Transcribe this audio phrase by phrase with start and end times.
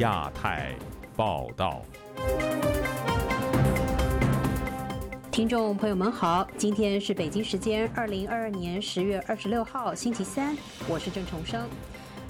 [0.00, 0.74] 亚太
[1.14, 1.82] 报道。
[5.30, 10.56] 听众朋友们好，今天是北京时间二零二二年十月二十六号星期三，
[10.88, 11.68] 我是郑重生。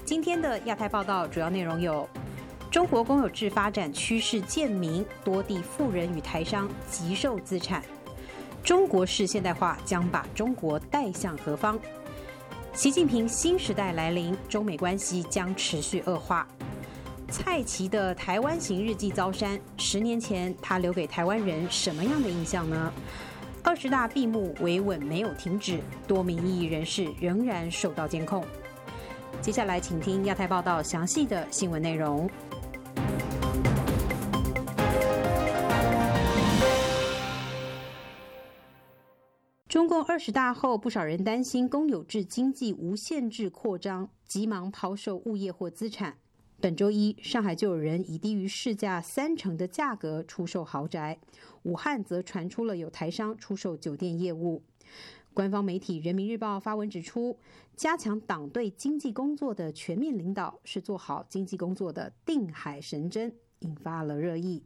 [0.03, 2.05] 今天的亚太报道主要内容有：
[2.69, 7.81] 中国公有制发展趋势渐明，多地富人与台商急售资产；
[8.61, 11.79] 中国式现代化将把中国带向何方？
[12.73, 16.45] 习近平新时代来临，中美关系将持续恶化。
[17.31, 22.93] 蔡奇的台湾行日记遭删，十年前他留给台湾人什么样的印象呢？
[23.63, 28.43] 二十大闭幕，维稳没有停止，多名异议人士仍然受到监控。
[29.41, 32.29] 接下来，请听亚太报道详细的新闻内容。
[39.69, 46.17] 中共二十大后，不少人担心公有制经济无限制扩张，急忙抛售物业或资产。
[46.61, 51.17] 本周一，上海就有人以低于市价三成的价格出售豪宅；
[51.63, 54.61] 武汉则传出了有台商出售酒店业务。
[55.33, 57.39] 官方媒体《人民日报》发文指出，
[57.75, 64.61] 加强党对经济工作的全面领导是做好经济工作的定海神针，引发了热议。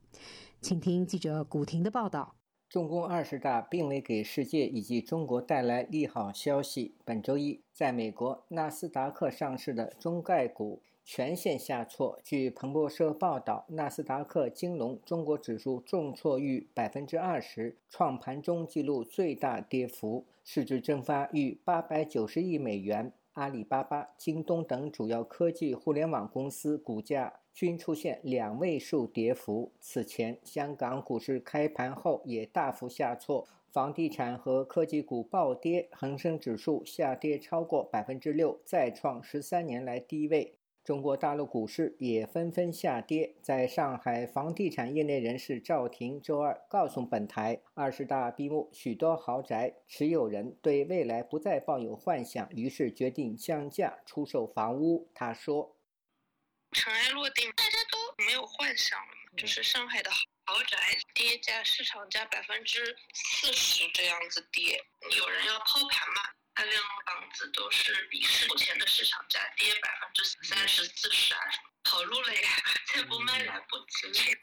[0.59, 2.35] 请听记者古婷的报道。
[2.67, 6.95] 中共二十大并未给世界以及中国带来利好消息。
[7.05, 10.81] 本周一，在美国纳斯达克上市的中概股。
[11.05, 12.19] 全线下挫。
[12.23, 23.13] 据彭博社报道，纳斯达克金融中国指数重挫逾百分之二十，创盘中纪录最大跌幅，市值蒸发逾八百九十亿美元。
[23.33, 29.71] 阿里巴巴、京东等主要科技互联网公司股价均出现两位数跌幅。
[29.79, 40.55] 此前，香港股市开盘后也大幅下挫，房地产和科技股暴跌，恒生指数下跌超过百分之六，再创十三年来低位。
[40.85, 43.33] 中国大陆股市也纷纷下跌。
[43.41, 55.09] 在上海，房地产业内人士赵婷周二告诉本台，二十大闭幕，许多豪宅持有人对未来不再抱有幻想，于是决定降价出售房屋。
[55.15, 55.75] 他说
[56.71, 60.77] ：“尘埃落定，大家都没有幻想了，就是上海的豪宅
[61.15, 64.79] 跌价，市场价百分之四十这样子跌，
[65.17, 66.73] 有人要抛盘嘛。”大量
[67.05, 71.39] 房子都是比目前的市场价跌百分之三十四十啊，
[71.83, 72.39] 跑路了呀，
[72.93, 74.37] 再不卖来不及了。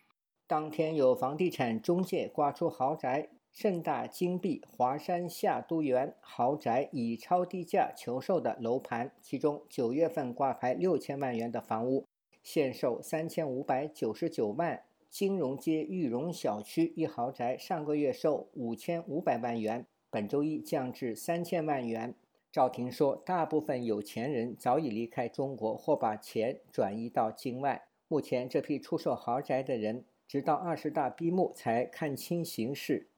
[0.46, 12.06] 当天有房地产中介挂出豪宅盛大金碧华山夏都园豪宅以超低价求售的楼盘，其中九月份挂牌六千万元的房屋，
[12.42, 14.84] 现售三千五百九十九万。
[15.08, 19.86] 金融街玉荣小区一豪宅上个月售五千五百万元。
[20.12, 22.14] 本周一降至三千万元。
[22.52, 27.88] 赵婷说，大部分有钱人早已离开中国，或把钱转移到境外。
[28.08, 33.08] 目前，这批出售豪宅的人，直到二十大闭幕才看清形势。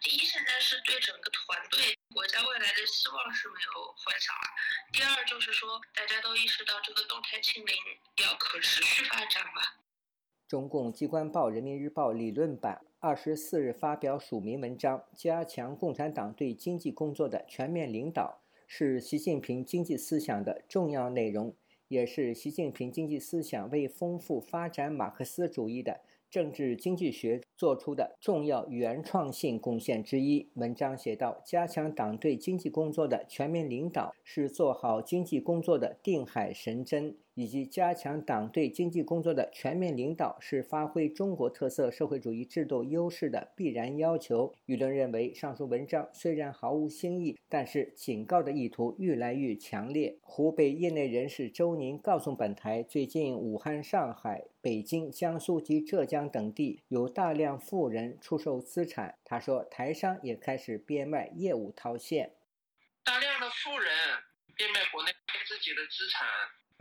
[0.00, 4.42] 第一，现在是对整个团队、国家未来的希望是没有幻想了；
[4.92, 7.72] 第二，就是说大家都意识到这个动态清零
[8.26, 9.62] 要可持续发展嘛。
[10.52, 12.82] 中共机关报《人民日报》理论版。
[13.00, 21.54] 二十四日发表署名文章，加强共产党对经济工作的全面领导，是习近平经济思想的重要内容，
[21.88, 30.50] 也是习近平经济思想为丰富发展马克思主义的政治经济学做出的重要原创性贡献之一。
[30.56, 37.16] 文章写道：加强党对经济工作的全面领导，是做好经济工作的定海神针。
[37.34, 44.54] 以及加强党对经济工作的全面领导，是发挥中国特色社会主义制度优势的必然要求。
[44.66, 50.18] 舆论认为，上述文章虽然毫无新意，但是警告的意图愈来愈强烈。
[50.22, 59.16] 湖北业内人士周宁告诉本台，最近武汉、上海、北京、江苏及浙江等地有大量富人出售资产。
[59.24, 62.34] 他说，台商也开始变卖业务套现，
[63.04, 63.90] 大量的富人
[64.54, 65.10] 变卖国内
[65.48, 66.28] 自己的资产。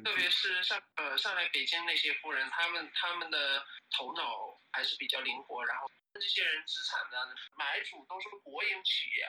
[0.03, 3.63] 特别是上呃上海、北京那些富人，他们他们的
[3.97, 5.63] 头脑还是比较灵活。
[5.65, 9.25] 然后这些人资产的买主都是国营企业。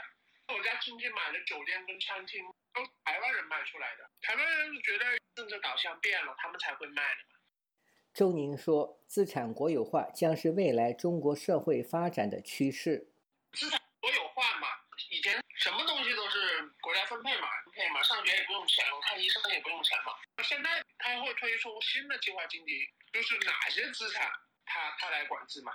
[0.55, 4.11] 我家亲戚买的酒店跟餐厅都是台湾人卖出来的。
[4.21, 5.05] 台湾人觉得
[5.35, 7.39] 政治导向变了，他们才会卖的嘛。
[8.13, 13.15] 周宁说：“资产国有化将是未来中国社会发展的趋势。”
[13.57, 14.69] 资产国有化嘛，
[15.11, 17.47] 以前什么东西都是国家分配嘛。
[17.64, 20.11] 分配嘛，上学也不用钱，我看医生也不用钱嘛。
[20.37, 24.26] 那现在他会推出新的计划经济，就是哪些资产
[24.67, 25.70] 他他来管制嘛？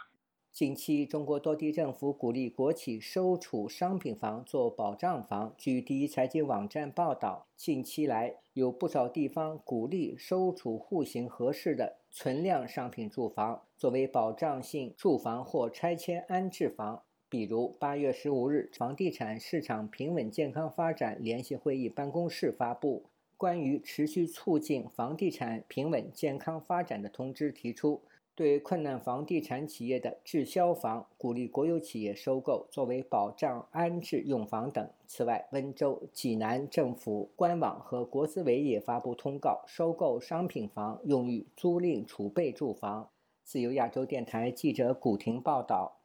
[0.52, 5.56] 近期，中国多地政府鼓励国企收储商品房做保障房。
[5.58, 17.06] 据第一财经网站报道，近期来有不少地方鼓励收储户型合适的存量商品住房作为保障性住房或拆迁安置房。
[17.30, 23.04] 比如，八月十五日，房地产市场平稳健康发展联席会议办公室发布
[23.36, 28.02] 关于持续促进房地产平稳健康发展的通知，提出。
[28.34, 34.88] 对困难房地产企业的滞销房，鼓励国有企业收购作为保障安置用房等。
[35.08, 43.10] 此外，温州、济南政府官网和国资委也发布通告，收购商品房用于租赁储备住房。
[43.44, 45.97] 自由亚洲电台记者古婷报道。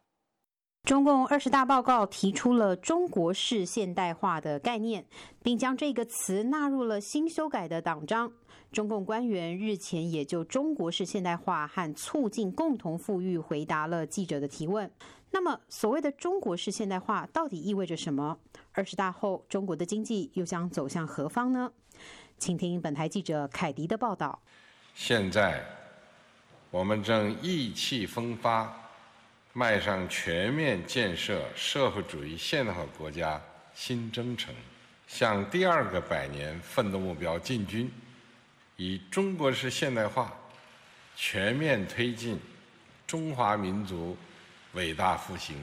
[0.84, 5.06] 中共二十大报告提出了中国式现代化的概念，
[5.40, 8.32] 并将这个词纳入了新修改的党章。
[8.72, 14.90] 中共官员日前也就中国式现代化和促进共同富裕回答了记者的提问。
[15.30, 18.38] 那么，所谓的中国式现代化到底意味着什么？
[18.72, 21.70] 二十大后，中国的经济又将走向何方呢？
[22.38, 24.40] 请听本台记者凯迪的报道。
[24.94, 25.64] 现在，
[26.72, 28.76] 我们正意气风发。
[29.54, 33.38] 迈上全面建设社会主义现代化国家
[33.74, 34.54] 新征程，
[35.06, 37.90] 向第二个百年奋斗目标进军，
[38.76, 40.34] 以中国式现代化
[41.14, 42.40] 全面推进
[43.06, 44.16] 中华民族
[44.72, 45.54] 伟大复兴。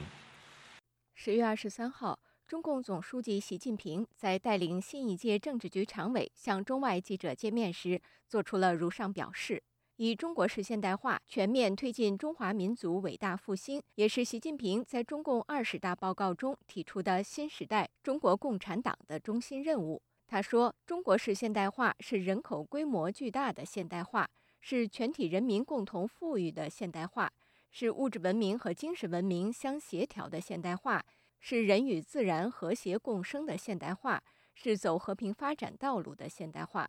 [1.16, 2.16] 十月二十三号，
[2.46, 9.60] 中共总书记习近平在带领新一届政治局常委向中外记者见面时，作出了如上表示。
[10.02, 20.00] 以中国式现代化全面推进中华民族伟大复兴，也是习近平在中共二十大报告中提出的新时代中国共产党的中心任务。
[20.26, 24.26] 他说：“中国式现代化是人口规模巨大的现代化，
[24.62, 27.30] 是全体人民共同富裕的现代化，
[27.70, 31.04] 是物质文明和精神文明相协调的现代化，
[31.40, 34.22] 是人与自然和谐共生的现代化，
[34.54, 36.88] 是走和平发展道路的现代化。”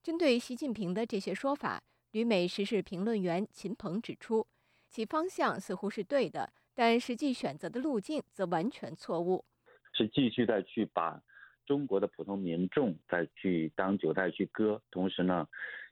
[0.00, 1.82] 针对习近平的这些说法。
[2.16, 4.46] 与美时事评论员秦鹏指出，
[4.88, 9.44] 其方向似乎是对的，但实际选择的路径则完全错误。
[9.92, 11.22] 是继续再去把
[11.66, 15.46] 中国的普通民众再去当韭菜去割，同时呢，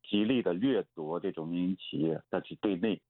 [0.09, 3.03] 极力的掠夺这种民营企业再去对内。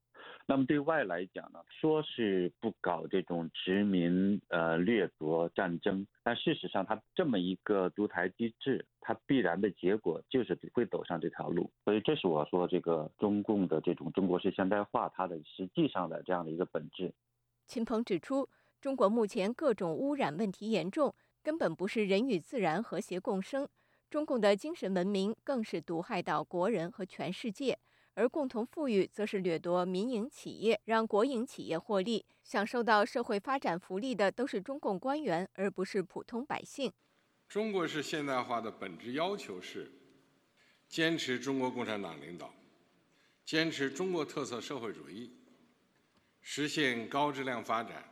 [0.46, 11.70] 那么对外来讲呢，说是不搞这种殖民、呃掠夺战争，但事实上，它这么一个独裁机制，它必然的结果就是会走上这条路。
[11.82, 17.14] 所以，这是我说这个中共的这种中国式现代化，它的实际上的这样的一个本质。
[17.66, 18.46] 秦鹏指出，
[18.82, 23.66] 中国目前各种污染问题严重，根本不是人与自然和谐共生，
[24.10, 27.78] 中共的精神文明更是毒害到国人和全世界。
[28.14, 36.92] 而共同富裕则是掠夺民营企业，让国营企业获利，享受到社会发展福利的都是中共官员，而不是普通百姓。
[37.48, 39.92] 中国式现代化的本质要求是
[40.88, 42.52] 坚持中国共产党领导，
[43.44, 45.32] 坚持中国特色社会主义，
[46.40, 48.04] 实现高质量发展。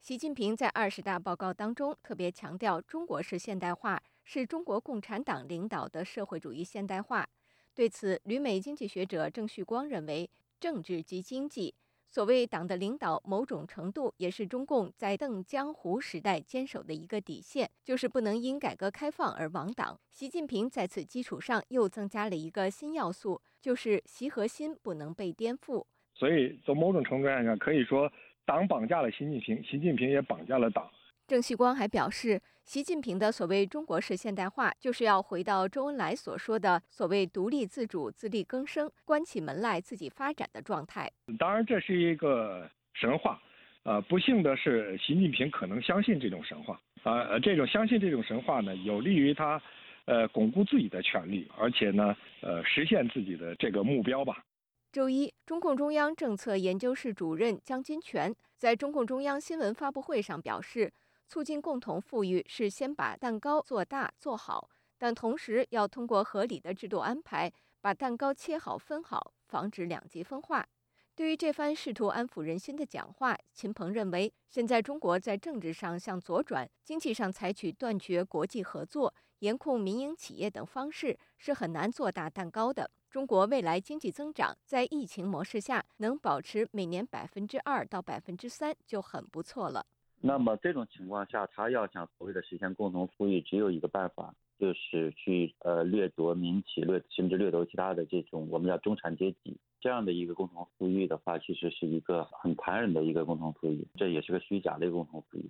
[0.00, 7.28] 习近平在二十大报告当中特别强调，中国式现代化是中国共产党领导的社会主义现代化。
[7.76, 11.74] 对此，旅美经济学者郑旭光认为，政治即经济。
[12.08, 20.00] 所谓党的领导，某种程度也是中共在邓江湖时代坚守的一个底线，就是不能因改革开放而亡党。
[20.10, 25.84] 习近平在此基础上又增加了一个新要素，就是习核心不能被颠覆。
[26.14, 28.10] 所以，从某种程度上讲，可以说，
[28.46, 30.90] 党绑架了习近平，习近平也绑架了党。
[31.26, 32.40] 郑旭光还表示。
[32.66, 41.08] 习近平的所谓中国式现代化，就是要回到周恩来所说的所谓独立自主、自力更生、关起门来自己发展的状态。
[41.38, 43.40] 当然，这是一个神话，
[43.84, 49.62] 呃，不幸的是，习近平可能相信这种神话，啊，这种相信这种神话呢，有利于他，
[50.06, 54.42] 呃，巩固自己的权利，而且呢，呃，实现自己的这个目标吧。
[54.90, 60.92] 周一，中共中央政策研究室主任江金泉在中共中央新闻发布会上表示。
[61.26, 70.66] 促进共同富裕是先把蛋糕做大做好，但同时要通过合理的制度安排，把蛋糕切好分好，防止两极分化。
[71.14, 82.90] 对于这番试图安抚人心的讲话，秦鹏认为，现在中国在政治上向左转，经济上采取断绝国际合作、严控民营企业等方式，是很难做大蛋糕的。
[83.10, 89.86] 中国未来经济增长在疫情模式下能保持每年百分之二到百分之三就很不错了。
[90.26, 105.48] 那么这种情况下，他要想所谓的实现共同富裕，只有一个办法，就是去呃掠夺民企，掠甚至掠夺其他的这种我们叫中产阶级这样的一个共同富裕的话，其实是一个很残忍的一个共同富裕，这也是个虚假的共同富裕。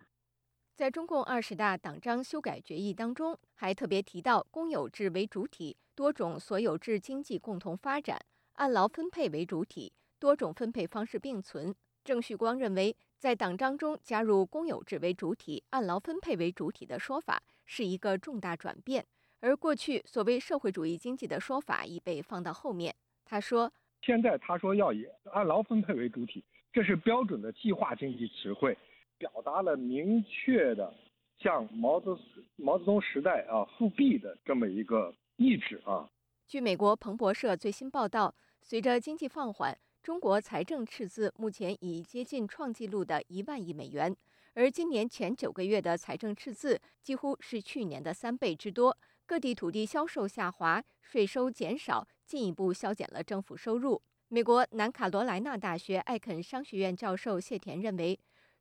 [0.75, 8.21] 在中共二十大党章修改决议当中，还特别提到公有制为主体，多种所有制经济共同发展，
[8.57, 11.75] 按劳分配为主体，多种分配方式并存。
[12.05, 17.43] 郑旭光认为，在党章中加入公有制为主体、按劳分配为主体的说法。
[17.69, 19.05] 是一个重大转变，
[19.41, 22.95] 而过去所谓社会主义经济的说法已被放到后面。
[23.25, 28.79] 他说：“现在他说要以按劳分配为主体，这是标准的计划经济词汇，
[29.19, 30.95] 表达了明确的
[31.41, 32.17] 向毛泽
[32.55, 36.09] 毛泽东时代啊复辟的这么一个意志啊。”
[36.47, 38.33] 据美国彭博社最新报道，
[38.63, 44.17] 随着经济放缓，中国财政赤字目前已接近创纪录的一万亿美元。
[44.55, 48.97] 而今年前九个月的财政赤字几乎是去年的三倍之多，
[49.27, 54.01] 各地土地销售下滑，税收减少，进一步削减了政府收入。
[54.29, 58.17] 美国南卡罗来纳大学艾肯商学院教授谢田认为，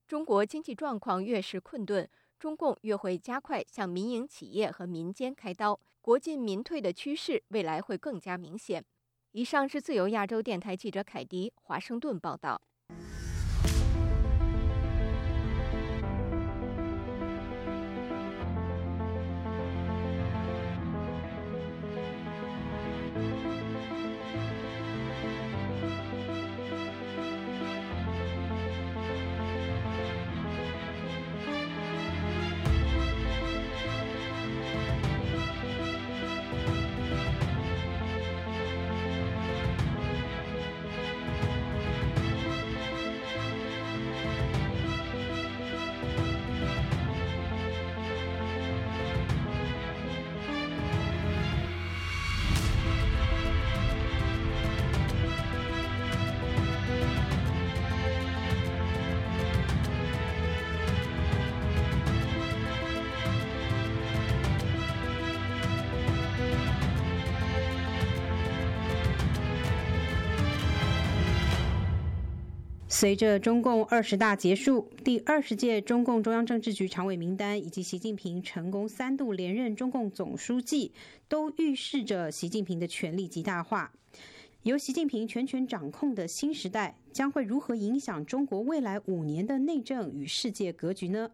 [0.07, 2.09] 中国经济状况越是困顿，
[2.39, 8.83] 中共越会加快向民营企业和民间开刀，国进民退的趋势未来会更加明显。
[9.35, 12.61] 以上是自由亚洲电台记者凯迪华盛顿报道。
[73.05, 80.91] 随着中共二十大结束，第二十届中共中央政治局常委名单以及习近平成功三度连任中共总书记，
[81.27, 83.93] 都预示着习近平的权力极大化。
[84.63, 91.29] 由习近平全权掌控的新时代，将会如何影响中国未来五年的内政与世界格局呢？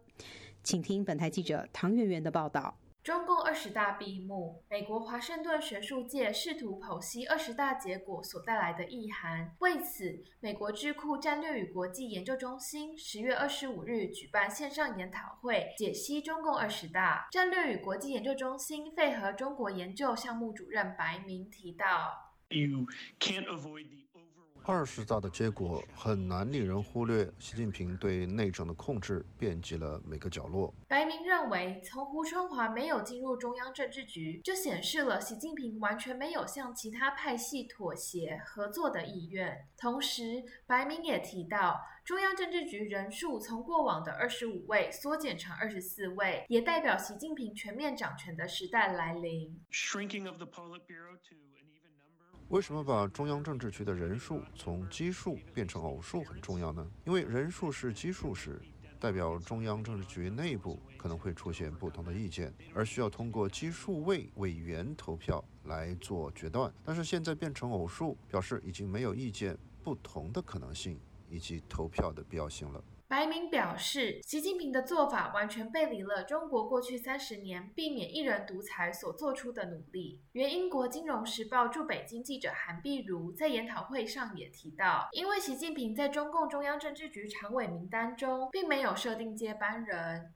[0.62, 2.76] 请听本台记者唐媛媛的报道。
[3.02, 9.56] 中共二十大闭幕，美国华盛顿学术界试图剖析二十大结果所带来的意涵。
[9.58, 17.26] 为此，美国智库战略与国际研究中心十月二十五日举办线上研讨会，解析中共二十大。
[17.32, 22.36] 战略与国际研究中心费和中国研究项目主任白明提到。
[24.64, 30.72] 二十大的结果很难令人忽略，习近平对内政的控制遍及了每个角落。
[30.86, 39.66] 白明认为，从胡春华没有进入中央政治局，就显示了习近平完全没有向其他派系妥协合作的意愿。
[39.76, 49.60] 同时，白明也提到，中央政治局人数从过往的二十五位缩减成二十四位，也代表习近平全面掌权的时代来临。
[52.52, 56.86] 为什么把中央政治局的人数从奇数变成偶数很重要呢？
[57.06, 58.60] 因为人数是奇数时，
[59.00, 66.70] 代表中央政治局内部可能会出现不同的意见，而需要通过奇数位委员投票来做决断。
[66.84, 72.84] 但是现在变成偶数，表示已经没有意见不同的可能性以及投票的必要性了。
[73.12, 80.22] 白明表示，习近平的做法完全背离了中国过去三十年避免一人独裁所做出的努力。
[80.32, 90.32] 原英国《金融时报》驻北京记者韩碧如在研讨会上也提到，因为习近平在中共中央政治局常委名单中并没有设定接班人。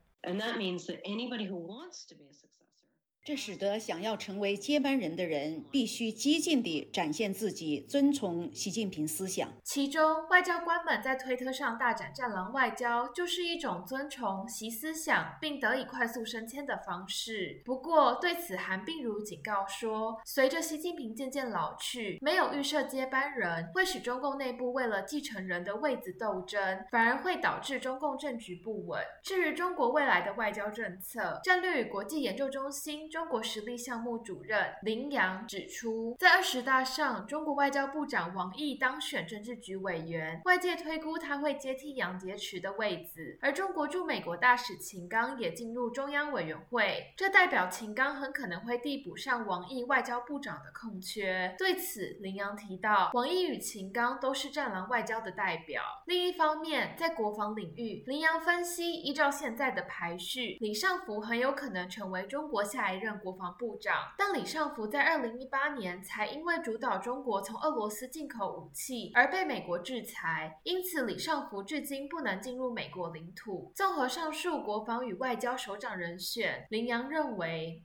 [3.27, 9.49] 这使得想要成为接班人的人必须激进地展现自己遵从习近平思想。
[9.65, 17.61] 其中，外交官们在推特上大展“战狼外交”，就是一种遵从习思想并得以快速升迁的方式。
[17.65, 29.03] 不过，对此韩并如警告说，随着习近平渐渐老去，没有预设接班人，会使中共内部为了继承人的位子斗争，反而会导致中共政局不稳。
[29.21, 33.09] 至于中国未来的外交政策，战略与国际研究中心。
[33.17, 51.55] 中国实力项目主任林阳指出，在二十大上，中国外交部长王毅当选政治局委员，外界推估他会接替杨洁篪的位子，而中国驻美国大使秦刚也进入中央委员会，这代表秦刚很可能会递补上王毅外交部长的空缺。
[51.57, 55.81] 对此，林阳提到，王毅与秦刚都是战狼外交的代表。
[56.05, 63.95] 另一方面，在国防领域，林阳分析，依照现在的排序，李尚福很有可能成为中国下一任任国防部长。
[64.17, 73.71] 但李尚福在二零一八年才因为主导中国从俄罗斯进口武器而被美国制裁，因此李尚福至今不能进入美国领土。
[73.73, 77.83] 综合上述国防与外交首长人选，林阳认为。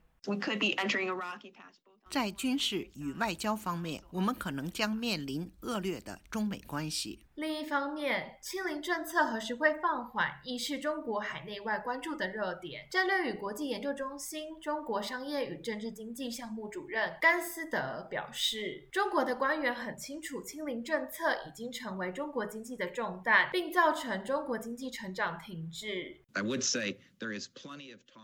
[2.12, 7.20] 在军事与外交方面，我们可能将面临恶劣的中美关系。
[7.36, 12.86] 另一方面，清零政策何时会放缓，亦是中国海内外关注的热点。
[12.90, 26.20] 战略与国际研究中心中国商业与政治经济项目主任甘思德表示，中国的官员很清楚，清零政策已经成为中国经济的重担，并造成中国经济成长停滞。
[26.34, 28.21] I would say there is plenty of talk.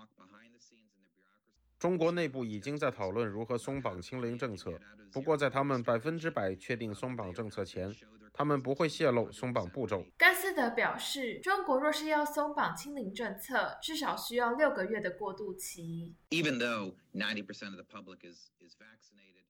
[1.79, 4.81] 中国内部已经在讨论如何松绑清零政策，
[5.13, 7.95] 不过在他们百分之百确定松绑政策前，
[8.33, 10.05] 他们不会泄露松绑步骤。
[10.17, 16.17] 甘斯德表示，中国若是要松绑清零政策，至少需要六个月的过渡期。
[16.31, 19.45] Even though ninety percent of the public is is vaccinated，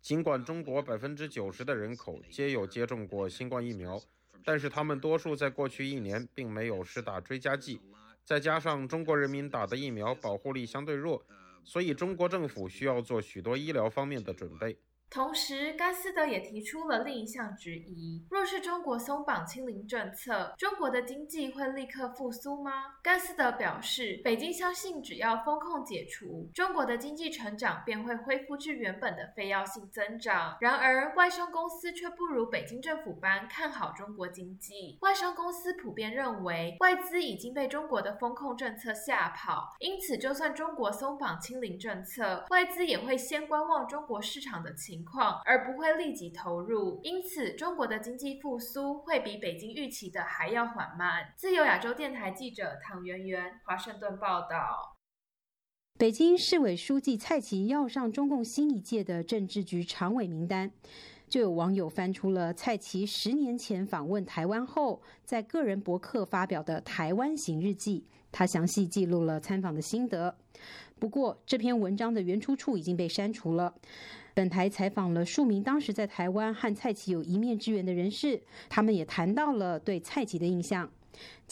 [0.00, 4.02] 尽管中国百分之九十的人口皆有接种过新冠疫苗，
[4.44, 7.80] 但是他们多数在过去一年并没有施打追加剂。
[8.24, 11.22] 再加上中国人民打的疫苗保护力相对弱，
[11.64, 14.78] 所以中国政府需要做许多医疗方面的准备。
[15.12, 22.94] 同时，甘斯德也提出了另一项质疑：若是中国松绑清零政策，中国的经济会立刻复苏吗？
[23.02, 30.56] 甘斯德表示，北京相信只要风控解除，中国的经济成长便会恢复至原本的非要性增长。
[30.62, 34.96] 然而，外商公司却不如北京政府般看好中国经济。
[35.02, 45.01] 外商公司普遍认为，外资已经被中国的风控政策吓跑，因此就算中国松绑清零政策，外资也会先观望中国市场的情。
[45.04, 51.32] 况，而不会立即投入，因此中国的经济复苏会比北京预期的还要缓慢。
[51.36, 54.96] 自由亚洲电台记者唐媛媛，华盛顿报道。
[55.98, 60.72] 北京市委书记蔡奇要上中共新一届的政治局常委名单，
[61.28, 68.00] 就有网友翻出了蔡奇十年前访问台湾后，在个人博客发表的《台湾行日记》，
[68.32, 70.36] 他详细记录了参访的心得。
[70.98, 73.74] 不过，这篇文章的原出处已经被删除了。
[74.34, 80.90] 本台采访了数名当时在台湾和蔡奇有一面之缘的人士，他们也谈到了对蔡奇的印象。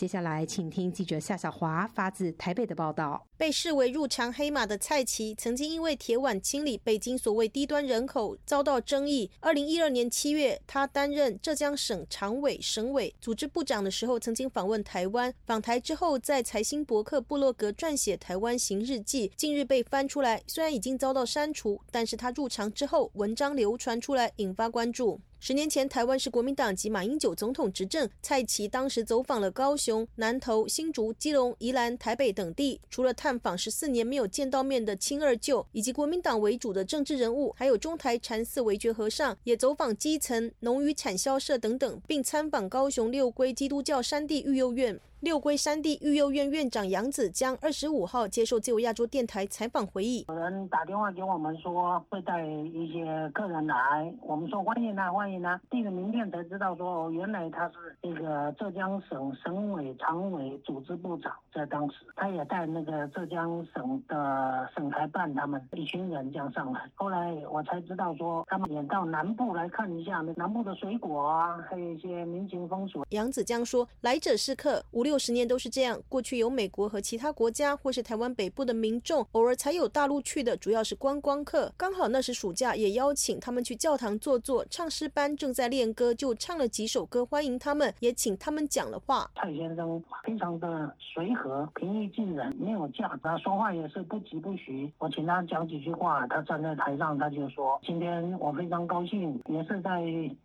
[0.01, 3.27] 接下来，请听记者夏小华发自台北的报道。
[3.37, 9.31] 被视为入常黑马的蔡奇，曾经因为铁腕清理北京所谓低端人口遭到争议。
[9.41, 15.35] 二零一二年七月，他担任浙江省常委、省委组织部长的时候，曾经访问台湾。
[15.45, 20.43] 访台之后，在财新博客部落格撰写《台湾行日记》，近日被翻出来。
[20.47, 25.21] 虽然已经遭到删除，但是他入常之后，文章流传出来，引发关注。
[25.43, 45.01] 十年前，台湾是国民党及马英九总统执政，蔡奇当时走访了高雄、南投、新竹、基隆、宜兰、台北等地，除了探访十四年没有见到面的亲二舅，以及国民党为主的政治人物，还有中台禅寺维觉和尚，也走访基层农渔产销社等等，并参访高雄六龟基督教山地育幼院。
[45.21, 73.05] 六龟山地育幼院院长杨子江二十五号接受自由亚洲电台采访回忆，有人打电话给我们说会带一些客人来，我们说欢迎啊欢迎啊，递个名片才知道说哦原来他是那个浙江省省委常委组织部长，在当时他也带那个浙江省的省台办他们一群人这样上来，后来我才知道说他们也到南部来看一下那南部的水果啊，还有一些民情风俗。
[73.11, 75.10] 杨子江说来者是客，五六。
[75.11, 76.01] 六十年都是这样。
[76.09, 81.73] 过去有美国和其他国家，或是台湾北部的民众，偶尔才有大陆去的，主要是观光客。
[81.77, 84.65] 刚好那时暑假，也邀请他们去教堂坐坐。
[84.67, 89.29] 唱诗班正在练歌，就唱了几首歌欢迎他们，也请他们讲了话。
[89.35, 94.89] 蔡先生非常的随和、平易近人，没有架，他说话也是不急不徐。
[94.99, 100.03] 我请他讲几句话，他站在台上，他就说：“今天我非常高兴，也是在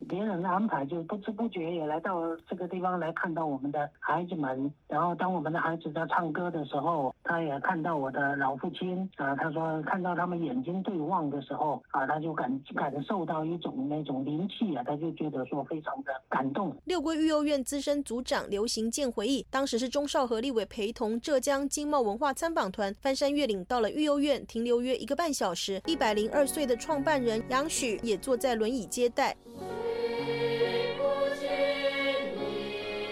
[0.10, 4.74] 别人的安排，就不知不觉也来到这个地方来看到我们的孩子们。”人。
[4.88, 16.76] 然后当我们的孩子在唱歌的时候，他也看到我的老父亲啊，他说看到他们眼睛对望的时候啊，他就感感受到一种那种灵气啊，他就觉得说非常的感动。
[16.86, 25.82] 六龟育幼院资深组长刘行健回忆，当时是钟少和立伟陪同浙江经贸文化参访团翻山越岭到了育幼院，停留约一个半小时。
[25.86, 29.36] 一百零二岁的创办人杨许也坐在轮椅接待。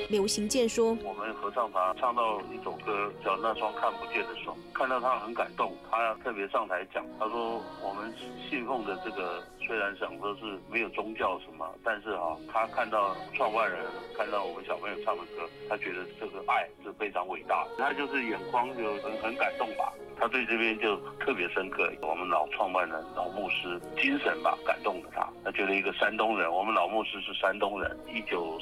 [0.10, 1.13] 刘行健说：“我们
[1.44, 8.14] 合唱团唱到一首歌叫《那双看不见的手》，看到他很感动，他特别上台讲，他说我们
[8.50, 13.78] 信奉的这个虽然想说是没有宗教什么，但是哈，他看到创办人，
[14.18, 21.92] 看到我们小朋友唱的歌，他觉得这个爱是非常伟大，他就是眼眶就很很感动吧，他对这边就特别深刻。
[22.04, 28.58] 我们老创办人老牧师精神吧感动了他，他觉得一个山东人，我们老牧师是山东人，一九。”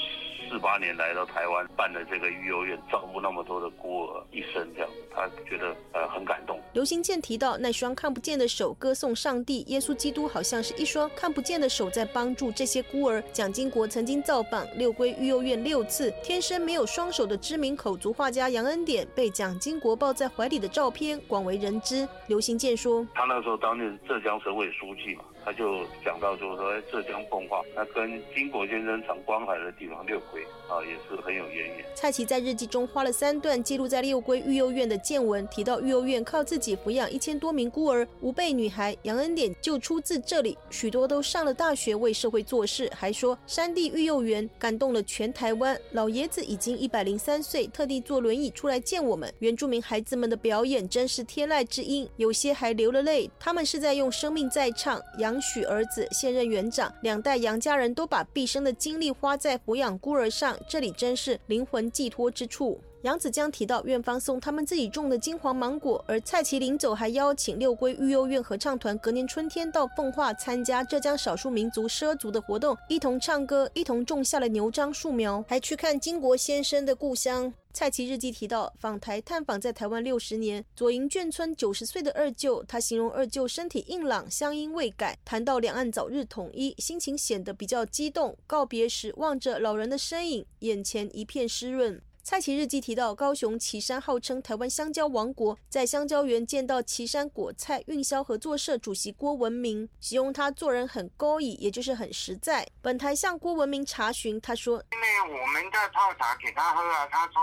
[0.52, 6.60] 四八年来到台湾办的这个育幼院，照顾那么多的孤儿一生，这样他觉得呃很感动。
[6.74, 13.24] 刘行健提到，那双看不见的手歌颂上帝，耶稣基督好像是一双看不见的手在帮助这些孤儿。
[13.32, 22.06] 蒋经国曾经造访六龟育幼院六次，天生没有双手的知名口足画家杨恩典被蒋经国抱在怀里的照片广为人知。
[22.28, 25.24] 刘行健说，他那时候当年浙江省委书记嘛。
[25.44, 31.86] 他就讲到，就是说，哎，浙江奉化，那跟金国先生常观海的地方六龟啊，也是很有渊源。
[31.96, 42.88] 蔡奇在日记中花了三段记录在六龟育幼院的见闻，提到育幼院靠自己抚养一千多名孤儿，五辈女孩杨恩典就出自这里，许多都上了大学为社会做事。
[42.94, 49.34] 还说山地育幼园感动了全台湾，老爷子已经一百零三岁，特地坐轮椅出来见我们。
[49.40, 55.31] 原住民孩子们的表演真是天籁之音，有些还流了泪，他们是在用生命在唱杨。
[55.32, 62.78] 杨许儿子现任园长，两代杨家人都把毕生的精力花在抚养孤儿上，这里真是灵魂寄托之处。
[63.04, 77.54] 杨子江提到，院方送他们自己种的金黄芒果，而蔡奇临走还邀请六龟育幼院合唱团隔年春天到奉化参加浙江少数民族畲族的活动，一同唱歌，一同种下了牛樟树苗，还去看金国先生的故乡。
[77.74, 85.18] 蔡奇日记提到，访台探访在台湾六十年，左营眷村九十岁的二舅，他形容二舅身体硬朗，乡音未改。
[85.24, 88.38] 谈到两岸早日统一，心情显得比较激动。
[88.46, 92.02] 告别时，望着老人的身影，眼前一片湿润。
[92.24, 102.68] 蔡奇日记提到，高雄旗山号称台湾香蕉王国，在香蕉园见到旗山果菜运销合作社主席郭文明，形容他做人很高义，也就是很实在。
[102.80, 107.34] 本台向郭文明查询，他说：“因为我们在泡茶给他喝啊，他说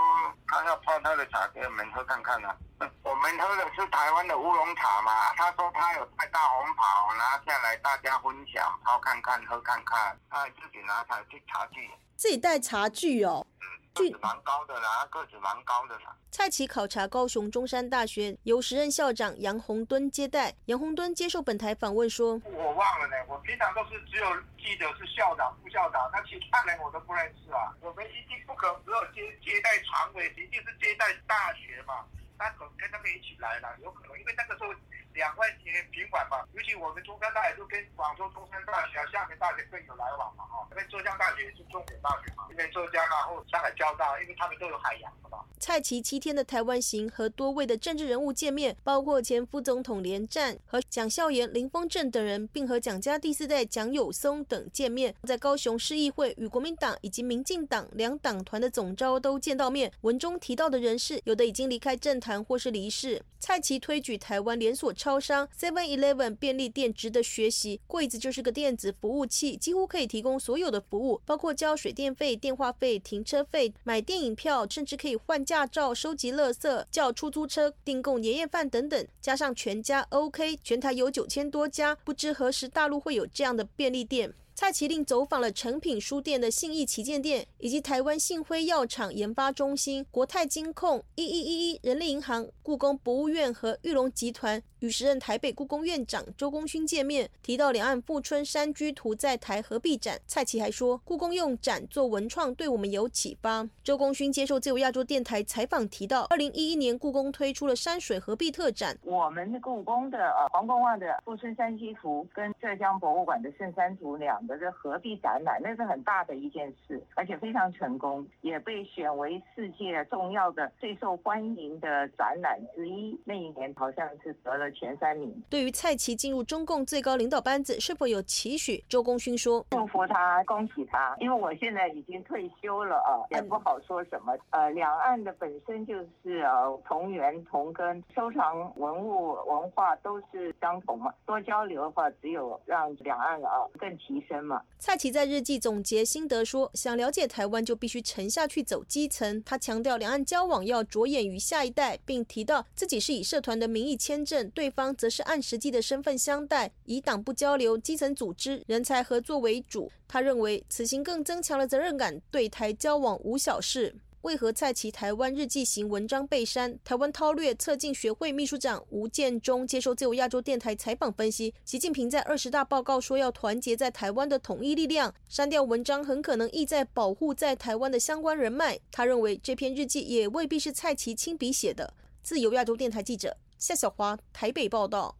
[0.47, 2.55] 他要泡他的茶给我们喝看看啊。
[3.03, 16.15] 我们喝的是台湾的乌龙茶嘛，他说他有带大红袍拿下来，大家分享泡看看喝看看，他自己拿茶去茶具，自己带茶具哦。”个子蛮高的啦，个子蛮高的啦。
[16.31, 20.53] 蔡奇考察高雄中山大学，由时任校长杨洪敦接待。
[20.65, 24.25] 杨洪敦接受本台访问说：“我忘了呢，我平常都是只有
[24.57, 27.73] 记得是校长、副校长，那其他人我都不认识啊。
[27.81, 32.05] 我们一定不可能只有接接待常委，一定是接待大学嘛。
[32.37, 34.73] 那可能跟他们一起来了，有可能因为那个时候。”
[35.19, 45.43] 两万几平缓嘛，尤其我们中山大学就跟广州中山大学啊、厦门大学更有来往嘛，哈，因为浙江大学也是重点大学嘛，因为浙江然后上海交大，因为他们都有海洋的嘛。
[45.59, 59.91] 蔡奇七天的台湾行和多位的政治人物见面，包括前副总统连战和蒋孝严、林峰正等人，并和蒋家第四代蒋友松等见面，在高雄市议会与国民党以及民进党两党团的总召都见到面。
[60.01, 63.21] 文中提到的人士，有的已经离开政坛或是离世。
[63.41, 79.07] 蔡奇推举台湾连锁超招商 Seven Eleven 便利店值得学习，柜子就是个电子服务器，几乎可以提供所有的服务，包括交水电费、电话费、停车费、买电影票，甚至可以换驾照、收集垃圾、叫出租车、订购年夜饭等等。
[79.19, 84.31] 加上全家 OK，全台有九千多家，不知何时大陆会有这样的便利店。
[84.53, 94.61] 蔡奇令走访了诚品书店的信义旗舰店，以及台湾信辉药厂研发中心、国泰金控、一一一一人力银行、故宫博物院和玉龙集团。
[94.79, 100.17] 与时任台北故宫院长周功勋见面，提到两岸富春山居图在台合璧展。
[100.25, 103.67] 蔡奇还说，故宫用展做文创对我们有启发。
[103.83, 108.97] 周功勋接受自由亚洲电台采访提到，二零一一年故宫推出了山水合璧特展。
[109.03, 123.19] 我们故宫的呃皇宫画的富春山居图跟浙江博物馆的圣山图两个的合璧展览，那是很大的一件事，而且非常成功，也被选为世界重要的最受欢迎的展览之一。
[123.25, 124.68] 那一年好像是得了。
[124.69, 125.33] 了前三名。
[125.49, 128.83] 对于蔡奇进入中共最高领导班子，是否有期许？
[128.87, 134.33] 周功勋说：“祝福他，恭喜他，因为我现在已经退休了啊，也不好说什么。
[134.51, 159.89] 呃，两岸的本身就是呃同源同根，收藏文物文化都是相同嘛，多交流的话，只有让两岸啊更提升嘛。”蔡奇在日记总结心得说：“想了解台湾，就必须沉下去走基层。”他强调，两岸交往要着眼于下一代，并提到自己是以社团的名义签证，对方则是按实际的身份相待，以党部交流、基层组织、人才合作为主。
[160.05, 163.95] 他认为此行更增强了责任感，对台交往无小事。
[164.23, 166.77] 为何蔡奇台湾日记型文章被删？
[166.83, 178.77] 台湾韬略策进学会秘书长吴建中接受自由亚洲电台采访分析，习近平在二十大报告说要团结在台湾的统一力量，删掉文章很可能意在保护在台湾的相关人脉。
[178.91, 181.93] 他认为这篇日记也未必是蔡奇亲笔写的。
[182.21, 185.15] 自由亚洲电台记者夏小华台北报道。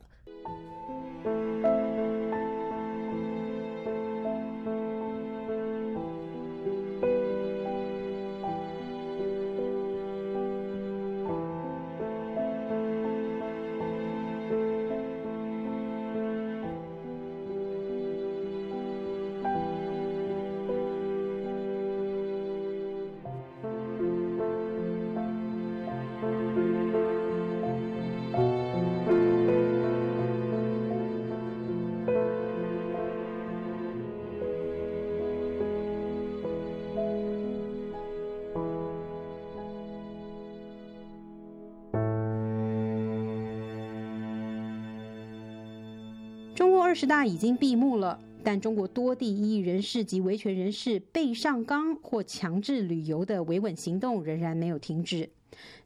[46.99, 55.29] 十大已经闭幕了，但中国多地异议人士及维权人士被上纲或强制旅游的维稳行动仍然没有停止。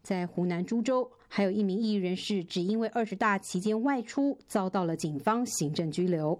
[0.01, 6.39] 在湖南株洲，还有一名异议人士只因为二十大期间外出，遭到了警方行政拘留。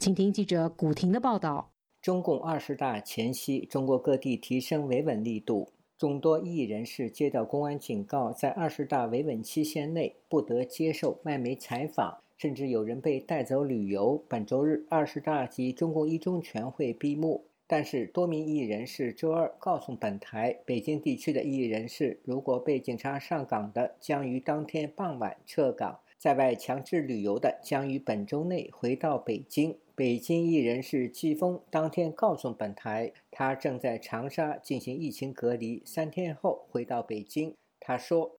[0.00, 1.70] 请听记者古婷的报道。
[2.00, 12.21] 中共二十大前夕，中国各地提升维稳力度，众多异议人士接到公安警告，在二十大维稳期限内不得接受外媒采访。
[12.42, 14.20] 甚至有人被带走旅游。
[14.28, 29.78] 本周日，二十大及中共一中全会闭幕，但是多名艺人是周二告诉本台，北京地区的艺人是如果被警察上岗的，将于当天傍晚撤岗；在外强制旅游的，将于本周内回到北京。
[29.94, 37.54] 北京艺人是季风当天告诉本台，他正在长沙进行疫情隔离，三天后回到北京。
[37.78, 38.32] 他说：“。”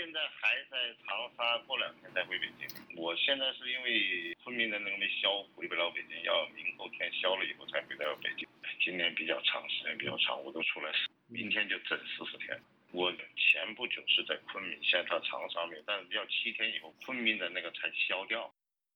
[0.00, 2.64] 现在还在长沙，过两天再回北京。
[2.96, 8.48] 我现在是因为昆明的那个没消，回不了北京，要明后天消了以后才回到北京。
[8.80, 10.90] 今年比较长时间比较长，我都出来，
[11.28, 12.58] 明天就整四十天。
[12.92, 18.50] 我前不久是在昆明，现在到长沙没有，但是要七天以后昆明的那个才消掉。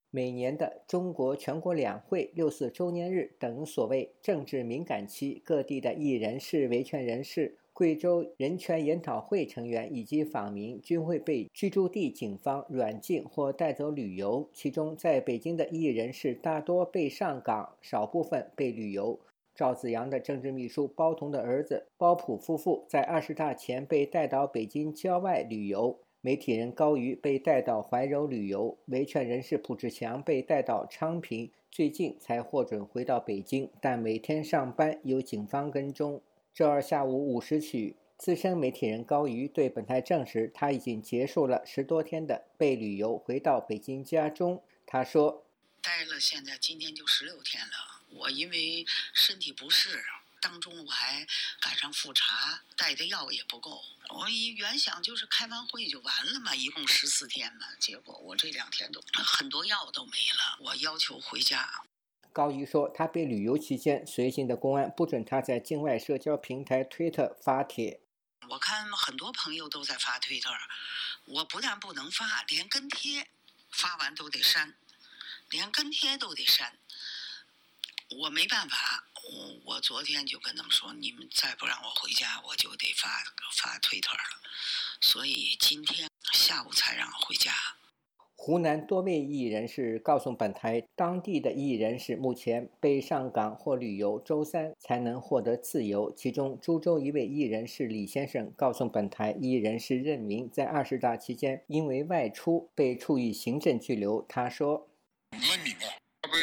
[0.08, 7.58] 每年的中国全国两会六四周年日等所谓政治敏感期，各地的艺人士、维权人士。
[7.74, 19.18] 贵州人权研讨会成员以及访民均会被居住地警方软禁或带走旅游，其中在北京的异议人士大多被上岗，少部分被旅游。
[19.56, 36.20] 赵子阳的政治秘书包同的儿子包普夫妇在二十大前被带到北京郊外旅游，媒体人高瑜被带到怀柔旅游，维权人士蒲志强被带到昌平，最近才获准回到北京，但每天上班由警方跟踪。
[36.54, 44.62] 周二下午五时许，资深媒体人高瑜对本台证实，他已经结束了十多天的被旅游，回到北京家中。
[44.86, 45.44] 他说
[45.82, 48.02] ：“待了现在今天就十六天了。
[48.10, 50.04] 我因为身体不适，
[50.40, 51.26] 当中我还
[51.60, 53.82] 赶上复查，带的药也不够。
[54.10, 57.66] 我一原想就是开完会就完了嘛，一共十四天嘛。
[57.80, 61.68] 结果我这两天都很多药都没了，我要求回家。”
[62.34, 68.00] 高瑜说，他被旅游期间，随行的公安不准他在境外社交平台推特发帖。
[68.50, 70.50] 我看很多朋友都在发推特，
[71.26, 73.28] 我不但不能发，连跟帖
[73.70, 74.74] 发完都得删，
[75.48, 76.76] 连跟帖都得删。
[78.10, 84.22] 我没办法，我我昨天就跟他们说，你们再不让我回家，我就得发发推特了。
[85.00, 87.52] 所以今天下午才让我回家。
[88.46, 96.12] 湖南多位艺人士告诉本台，当地的艺人是目前被上岗或旅游，周三才能获得自由。
[96.12, 104.20] 其中，株洲一位艺人士李先生告诉本台，艺人士任明在二十大期间因为外出被处以行政拘留。
[104.28, 104.90] 他说
[105.32, 106.36] ：“任明啊，他被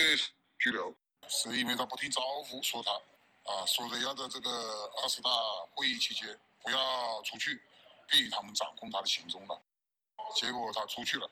[0.58, 0.92] 拘留
[1.28, 2.92] 是因为他不听招呼，说他
[3.44, 4.50] 啊，说的要在这个
[5.04, 5.30] 二十大
[5.76, 7.60] 会议期间不要出去，
[8.10, 9.62] 给他们掌控他的行踪了。
[10.34, 11.30] 结果他出去了。”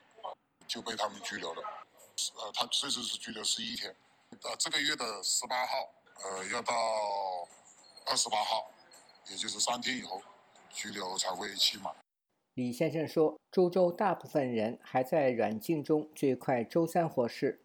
[0.70, 1.62] 就被他们拘留了。
[2.36, 3.92] 呃，他这次是拘留十一天，
[4.42, 6.72] 呃，这个月的十八号，呃，要到
[8.06, 8.70] 二十八号，
[9.28, 10.22] 也就是三天以后，
[10.72, 11.92] 拘留才会期满。
[12.54, 17.64] 李先生说，株洲大部分人还在软禁中，最快周三获释。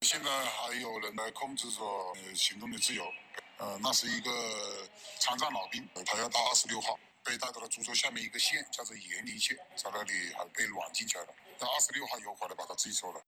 [0.00, 1.82] 现在还有人来控制着
[2.34, 3.04] 行动的自由，
[3.58, 4.30] 呃，那是一个
[5.18, 11.34] 残障老兵，他要到二十六号被带到了株洲下面一个县，叫做延陵县，在那里还被软禁起来了。
[11.58, 13.20] 到二十六号以后回来把他自己收了。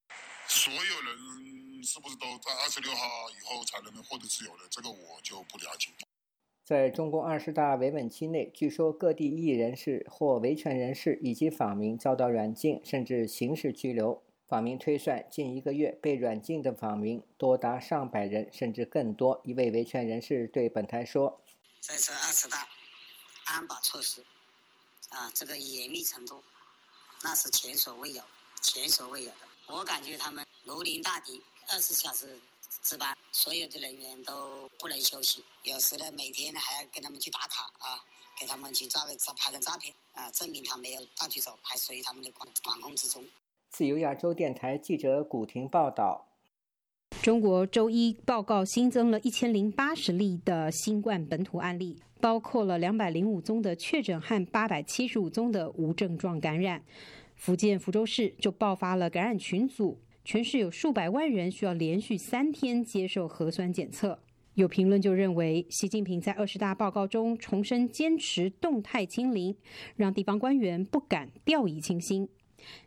[0.47, 4.65] 所有人是不是都在二十六号以后才能获得自由呢？
[4.71, 5.91] 这个我就不了解。
[6.65, 14.23] 在中共二十大维稳期内，据说各地异议人士或维权人士以及访民遭到软禁，甚至刑事拘留。
[14.47, 19.41] 访民推算，近一个月被软禁的访民多达上百人，甚至更多。
[19.45, 21.41] 一位维权人士对本台说
[21.81, 22.69] ：“这次二十大
[23.45, 24.25] 安保措施
[25.11, 26.43] 啊，这个严密程度，
[27.23, 28.23] 那是前所未有、
[28.63, 29.37] 前所未有的。
[29.67, 32.41] 我感觉他们如临大敌，二十四小时
[32.83, 35.45] 值班，所有的人员都不能休息。
[35.63, 38.03] 有时呢，每天呢还要跟他们去打卡啊，
[38.39, 43.25] 给他们去照个照、拍个照片啊，证明他没有到处走，还属于他们的管管控之中。”
[43.71, 46.27] 自由亚洲电台记者古婷报道：
[47.23, 56.83] 中国周一报告新增了一千零八十例的新冠本土案例，包括了两百零五宗的确诊和八百七十五宗的无症状感染。
[57.35, 64.19] 福建福州市就爆发了感染群组，全市有数百万人需要连续三天接受核酸检测。
[64.55, 69.55] 有评论就认为，习近平在二十大报告中重申坚持动态清零，
[69.95, 72.29] 让地方官员不敢掉以轻心。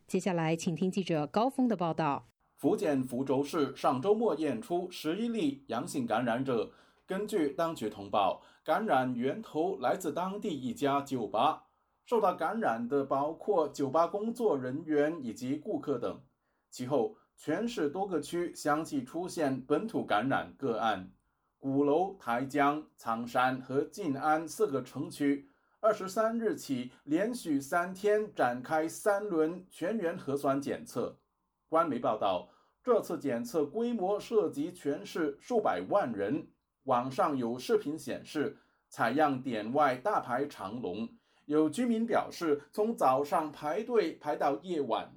[0.08, 2.33] 接下来，请听记者高峰的报道。
[2.63, 6.71] 福建福州市上周末验出十一例阳性感染者。
[7.06, 11.65] 根据当局通报，感染源头来自当地一家酒吧，
[12.06, 16.21] 受到感染的包括酒吧工作人员以及顾客等。
[16.69, 21.12] 其后，全市多个区相继出现本土感染个案，
[21.60, 25.49] 鼓楼、台江、苍山和晋安四个城区。
[25.82, 31.17] 二十三日起，连续三天展开三轮全员核酸检测。
[31.67, 32.47] 官媒报道，
[32.84, 36.48] 这次检测规模涉及全市数百万人。
[36.84, 38.58] 网上有视频显示，
[38.89, 41.10] 采样点外大排长龙，
[41.46, 45.15] 有居民表示，从早上排队排到夜晚。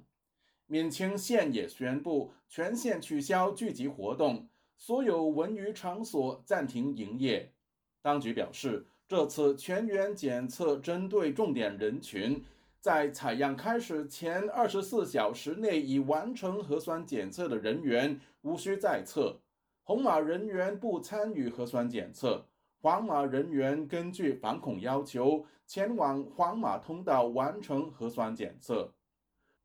[0.65, 7.53] 闽清县也宣布全县取消聚集活动，所有文娱场所暂停营业。
[8.01, 8.87] 当局表示。
[9.09, 12.43] 这次全员检测针对重点人群，
[12.79, 19.39] 在采样开始前二十四小时内已完成核酸检测的人员无需再测。
[19.83, 22.45] 红码人员不参与核酸检测，
[22.81, 28.93] 黄码人员根据防控要求前往黄码通道完成核酸检测。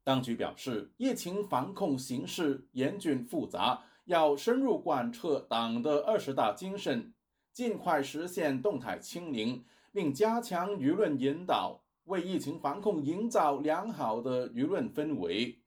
[0.05, 7.13] 当局表示，疫情防控形势严峻复杂，要深入贯彻党的二十大精神。
[7.53, 15.59] 尽快实现动态清零，并加强舆论引导，为疫情防控营造良好的舆论氛围。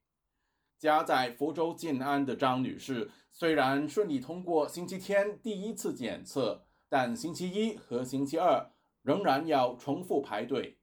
[0.78, 8.69] 家在福州晋安的张女士，虽然顺利通过星期天第一次检测，但星期一和星期二
[9.02, 10.78] 仍然要重复排队。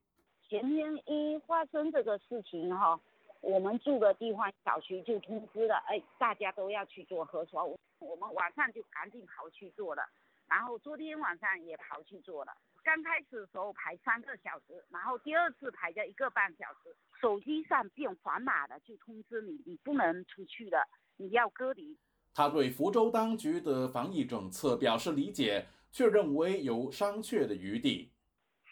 [0.48, 2.98] 前天一发生这个事情哈，
[3.40, 7.64] 我们住的地方小区就通知了，哎，大家都要去做核酸，
[7.98, 10.02] 我们晚上就赶紧跑去做了。
[10.48, 12.52] 然后昨天晚上也跑去做了，
[12.84, 21.96] 刚开始的时候排三个小时，然后第二次排在一个半小时，手机上变黄码了，就通知你你不能出去了，你要隔离。
[22.34, 28.10] 他对福州当局的防疫政策表示理解，却认为有商榷的余地。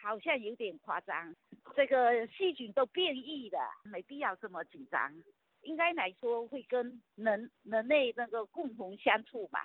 [0.01, 1.35] 好像有点夸张，
[1.75, 5.13] 这个细菌都变异了，没必要这么紧张。
[5.61, 9.59] 应该来说会跟人人类那个共同相处嘛。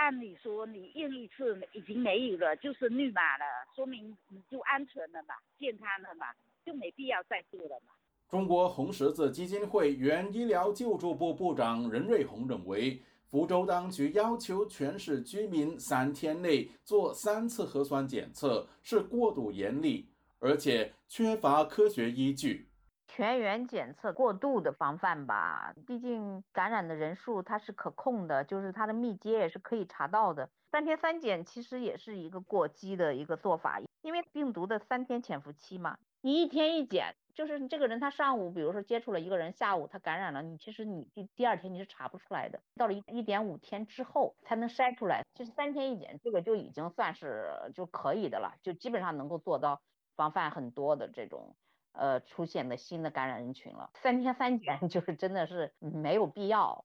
[0.00, 3.44] 按理说，你验一次已经没有了，就是绿码了，
[3.76, 6.24] 说明你就安全了嘛，健康了嘛，
[6.64, 7.92] 就没必要再做了嘛。
[8.30, 12.98] 中国红十字基金会原医疗救助部部长任瑞红认为，
[13.30, 20.08] 福州当局要求全市居民三天内做三次核酸检测是过度严厉，
[20.38, 22.69] 而且缺乏科学依据。
[23.16, 30.48] 全员检测过度的防范吧，毕竟感染的人数它是可控的，就是它的密接也是可以查到的。
[30.70, 45.24] 三天三检其实也是一个过激的一个做法，因为病毒的三天潜伏期嘛，你一天一检，就是这个人他上午比如说接触了一个人，下午他感染了，你其实你第第二天你是查不出来的，到了一一点五天之后才能筛出来。
[45.34, 49.82] 其实三天一检这个就已经算是就可以的了，就基本上能够做到
[50.14, 51.56] 防范很多的这种。
[51.92, 53.90] 呃出现的新的感染人群了。
[53.94, 56.84] 三天三检 就是真的是没有必要。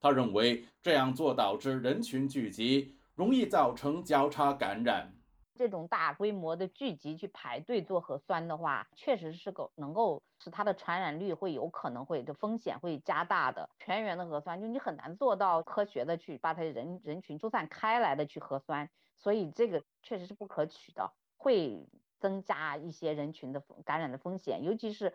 [0.00, 5.12] 他认为这样做导致人群聚集，容易造成交叉感染。
[5.56, 13.70] 这种大规模的聚集去排队做核酸的话，确实是够能够使它的传染率会有可能会的风险会加大的。
[13.78, 21.86] 全员的核酸就你很难做到科学的去把它人人群疏散开来的去核酸，所以这个确实是不可取的，会
[22.24, 25.12] 增加一些人群的感染的风险，尤其是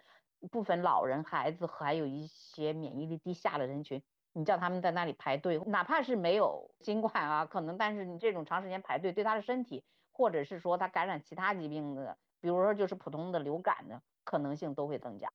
[0.51, 3.99] 部分老人、孩子，还有一些免疫力低下的人群。
[4.34, 9.84] 你叫他们在那里排队，哪怕是没有新冠啊，可能但是你这种长时间排队对他的身体。
[10.12, 15.32] 或者是说他感染其他疾病的，比如说就是普通的流感的可能性都会增加。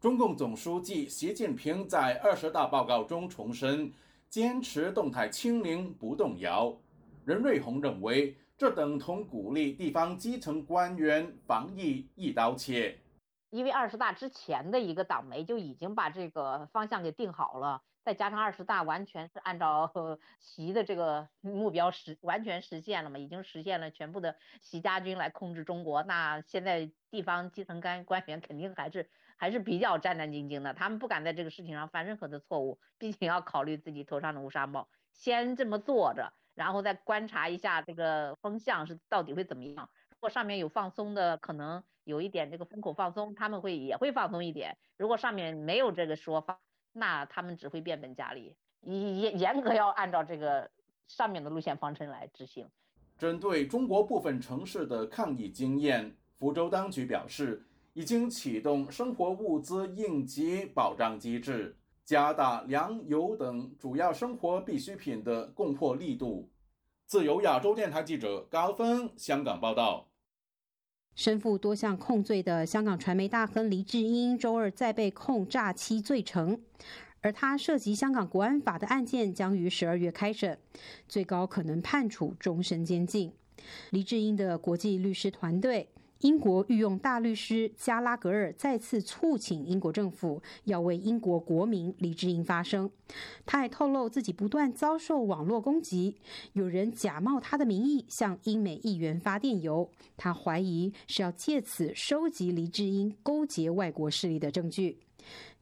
[0.00, 3.92] 中共总书记习近平在二十大报告中重申，
[4.30, 6.74] 坚持动态清零不动摇。
[7.26, 12.98] 任瑞红认为，这等同鼓励地方基层官员防疫一刀切。
[13.50, 17.82] 因为二十大之前的一个党媒就已经把这个方向给定好了。
[18.04, 19.90] 再加上二十大完全是按照
[20.38, 26.02] 习的这个目标实完全实现了嘛，已经实现了全部的习家军来控制中国。
[26.02, 39.88] 那现在地方基层干官员肯定还是还是比较战战兢兢的，他们不敢在这个事情上犯任何的错误，毕竟要考虑自己头上的乌纱帽，先这么做着，然后再观察一下这个风向是到底会怎么样。
[40.10, 44.76] 如果上面有放松的，可能有一点这个风口放松，他们会也会放松一点。
[44.96, 46.58] 如果上面没有这个说法。
[46.96, 50.70] 那他们只会变本加厉，严严格要按照这个
[51.08, 52.68] 上面的路线方针来执行。
[53.18, 66.50] 针对中国部分城市的抗疫经验，福州当局表示，已经启动生活物资应急保障机制，加大粮油等主要生活必需品的供货力度。
[67.06, 70.08] 自由亚洲电台记者高峰香港报道。
[71.14, 76.60] 身负多项控罪的香港传媒大亨黎智英，周二再被控诈欺罪成，
[77.20, 80.58] 而他涉及香港国安法的案件将于十二月开审，
[81.08, 83.32] 最高可能判处终身监禁。
[83.90, 85.88] 黎智英的国际律师团队。
[86.20, 92.90] 英国御用大律师加拉格尔再次促请英国政府要为英国国民黎智英发声。
[93.44, 96.16] 他还透露自己不断遭受网络攻击，
[96.54, 105.00] 有人假冒他的名义向英美议员发电邮，他怀疑是要借此收集黎智英勾结外国势力的证据。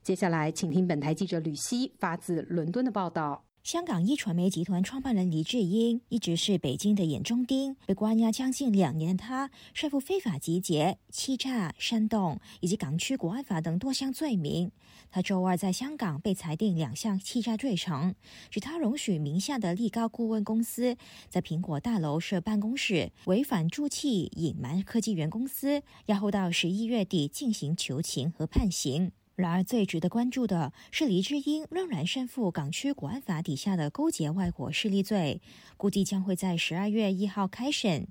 [0.02, 3.44] 接下来，请听本台记者吕希发自伦敦的报道。
[3.62, 14.72] 香港一传媒集团创办人黎智英一直是北京的眼中钉，被关押将近两年的他，率负非法集结、欺诈、煽动以及港区国安法等多项罪名。
[15.12, 18.16] 他周二在香港被裁定两项欺诈罪成，
[18.50, 20.96] 指他容许名下的立高顾问公司
[21.28, 29.12] 在苹果大楼设办公室，违反住契，隐瞒科技园公司，押后到十一月底进行求情和判刑。
[29.34, 35.40] 然而，最值得关注的是，黎智英仍然身负港区国安法底下的勾结外国势力罪，
[35.78, 38.06] 估计将会在十二月一号开审。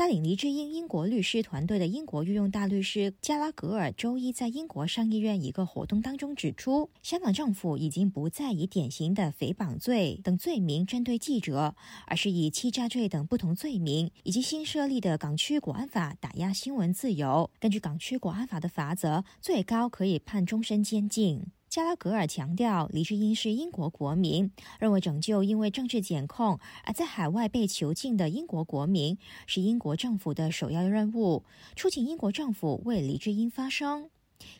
[0.00, 11.74] 带领黎智英英国律师团队的英国御用大律师加拉格尔周一在英国上议院一个活动当中指出，香港政府已经不再以典型的诽谤罪等罪名针对记者，
[12.06, 17.50] 而是以欺诈罪等不同罪名以及新设立的港区国安法打压新闻自由。
[17.60, 21.42] 根据港区国安法的法则，最高可以判终身监禁。
[21.70, 24.50] 加拉格尔强调，黎智英是英国国民，
[24.80, 29.16] 认为拯救因为政治检控而在海外被囚禁的英国国民
[29.46, 31.44] 是英国政府的首要任务，
[31.76, 34.10] 促请英国政府为黎智英发声。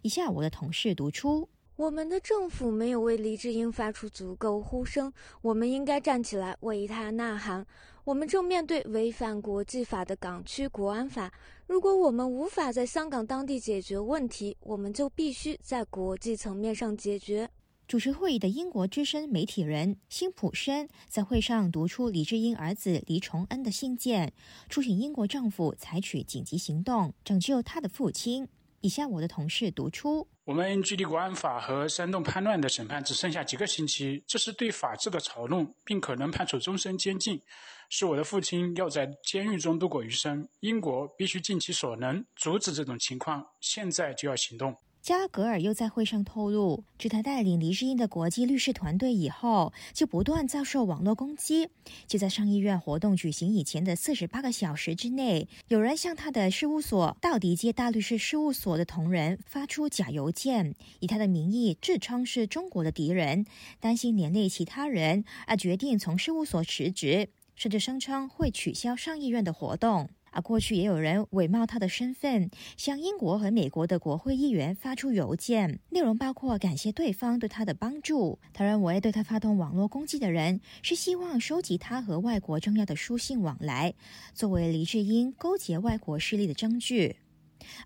[0.02, 7.66] 以下我的同事读出：我们的政府没有为黎智英发出足够呼声，我们应该站起来为他呐喊。
[8.05, 11.32] 我们正面对违反国际法的港区国安法。
[11.66, 17.48] 如果我们无法在香港当地解决问题，我们就必须在国际层面上解决。
[17.86, 24.32] 主持会议的英国资深媒体人辛普森在会上读出李智英儿子黎崇恩的信件，
[24.68, 28.48] 促请英国政府采取紧急行动，拯救他的父亲。
[28.82, 37.42] 以下我的同事读出：我们距离国安法和煽动叛乱的审判只剩下几个星期，这是对法治的嘲弄，并可能判处终身监禁。
[37.90, 44.74] 是我的父亲要在监狱中度过余生，英国必须尽其所能阻止这种情况，现在就要行动。
[45.03, 51.68] 加格尔又在会上透露，自他带领黎智英的国际律师团队以后，就不断遭受网络攻击。
[52.07, 63.46] 就在上议院活动举行以前的四十八个小时之内，有人向他的事务所——道迪街大律师事务所的同仁发出假邮件，以他的名义自称是中国的敌人，
[63.80, 67.30] 担心连累其他人，而决定从事务所辞职。
[67.57, 70.09] 甚至声称会取消上议院的活动。
[70.30, 78.38] 而过去也有人伪冒他的身份，向英国和美国的国会议员发出邮件，内容包括感谢对方对他的帮助。
[78.52, 83.94] 他认为对他发动网络攻击的人是希望收集他和外国重要的书信往来，
[84.34, 87.16] 作为黎智英勾结外国势力的证据。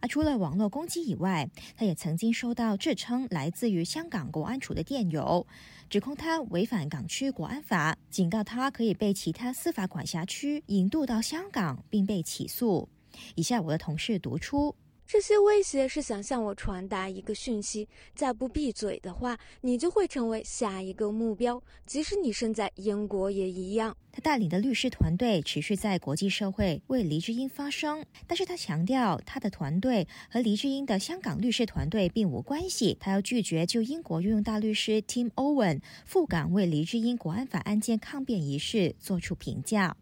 [0.01, 5.47] 而除了网络攻击以外，他也曾经收到自称来自于香港国安处的电邮。
[5.91, 12.89] 指控他违反港区国安法，警告他可以被其他司法管辖区引渡到香港，并被起诉。
[13.35, 14.75] 以下我的同事读出。
[15.07, 23.97] 这些威胁是想向我传达一个讯息：再不闭嘴的话，你就会成为下一个目标，即使你身在英国也一样。
[24.11, 32.97] 他带领的律师团队持续在国际社会为黎智英发声，但是他强调，他的团队和黎智英的香港律师团队并无关系。
[32.99, 39.97] 他要拒绝就英国御用大律师 Tim Owen 赴港为黎智英国安法案件抗辩一事作出评价。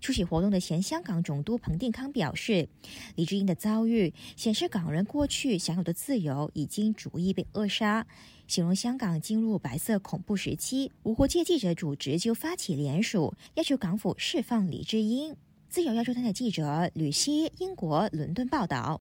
[0.00, 2.68] 出席活动的前香港总督彭定康表示，
[3.14, 8.06] 李志英的遭遇显示港人过去享有的自由已经逐一被扼杀，
[8.46, 10.90] 形容香港进入白色恐怖时期。
[11.02, 15.36] 无国界记者组织就发起联署，要求港府释放李志英。
[15.68, 19.00] 自由亚洲台的记者吕希，英国伦敦报道。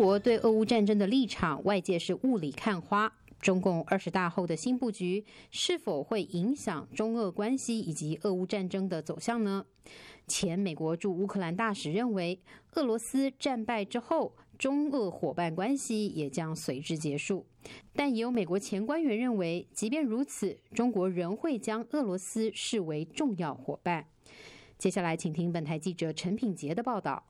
[0.00, 3.12] 国对俄乌战争的立场，外界是雾里看花。
[3.38, 9.66] 中共二十大后的新布局，是否会影响中俄关系以及俄乌战争的走向呢？
[10.26, 12.40] 前美国驻乌克兰大使认为，
[12.76, 17.44] 俄罗斯战败之后，中俄伙伴关系也将随之结束。
[17.92, 24.06] 但也有美国前官员认为，即便如此，中国仍会将俄罗斯视为重要伙伴。
[24.78, 27.26] 接下来，请听本台记者陈品杰的报道。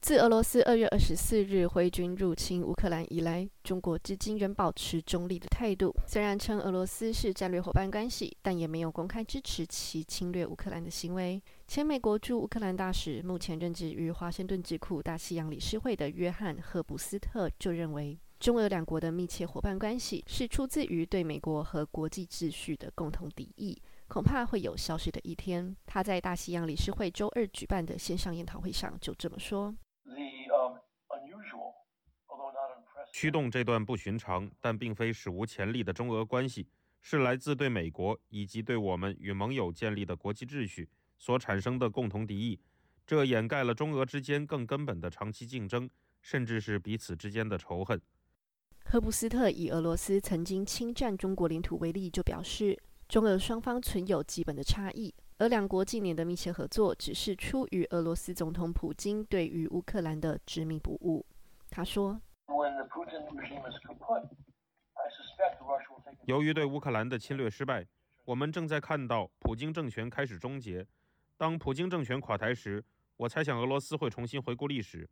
[0.00, 5.94] 自俄罗斯二月二十四日挥军入侵乌克兰以来，中国至今仍保持中立的态度。
[6.06, 11.42] 虽然称俄罗斯是战略伙伴关系，但也没有公开支持其侵略乌克兰的行为。
[11.66, 23.76] 前美国驻乌克兰大使、目前任职于华盛顿智库大西洋理事会的约翰·赫布斯特就认为，中俄两国的密切伙伴关系是出自于对美国和国际秩序的共同敌意，
[24.06, 25.76] 恐怕会有消失的一天。
[25.84, 29.74] 他在大西洋理事会周二举办的线上研讨会上就这么说。
[33.12, 36.66] 驱动这段不寻常但并非史无前例的中俄关系，
[37.00, 42.60] 是来自对美国以及对我们与盟友建立的国际秩序所产生的共同敌意。
[43.06, 45.88] 这掩盖了中俄之间更根本的长期竞争，
[46.20, 48.00] 甚至是彼此之间的仇恨。
[48.84, 52.78] 赫布斯特以俄罗斯曾经侵占中国领土为例，就表示，
[53.08, 55.14] 中俄双方存有基本的差异。
[55.38, 61.24] 而两国近年的密切合作，只是出于俄罗斯总统普京对于乌克兰的执迷不悟。
[61.70, 62.20] 他说
[66.26, 67.86] ：“由于对乌克兰的侵略失败，
[68.24, 70.86] 我们正在看到普京政权开始终结。
[71.36, 72.82] 当普京政权垮台时，
[73.16, 75.08] 我猜想俄罗斯会重新回顾历史，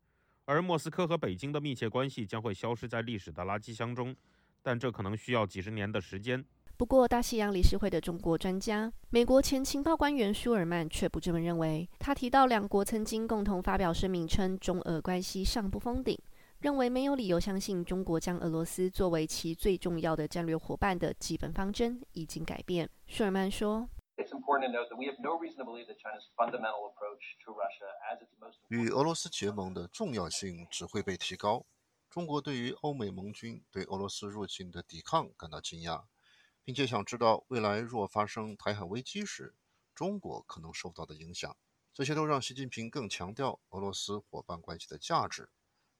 [0.47, 4.17] 而莫斯科和北京的密切关系将会消失在历史的垃圾箱中。
[4.63, 6.45] 但这可能需要几十年的时间。”
[6.77, 11.89] 不过，大西洋理事会的中国专家、美国前情报官员舒尔曼却不这么认为。
[11.99, 16.19] 他提到，两国曾经共同发表声明称，中俄关系尚不封顶，
[16.59, 22.89] 认为没有理由相信中国将俄罗斯作为其最重要的战略伙伴的基本方针已经改变。
[23.07, 23.89] 舒尔曼说
[28.69, 31.65] ：“与俄罗斯结盟的重要性只会被提高。
[32.09, 36.05] 中国对于欧美盟军对俄罗斯入侵的抵抗感到惊讶。”
[36.65, 39.55] 并且想知道未来若发生台海危机时，
[39.95, 41.57] 中国可能受到的影响。
[41.95, 45.49] 这些都让习近平更强调俄罗斯伙伴关系的价值，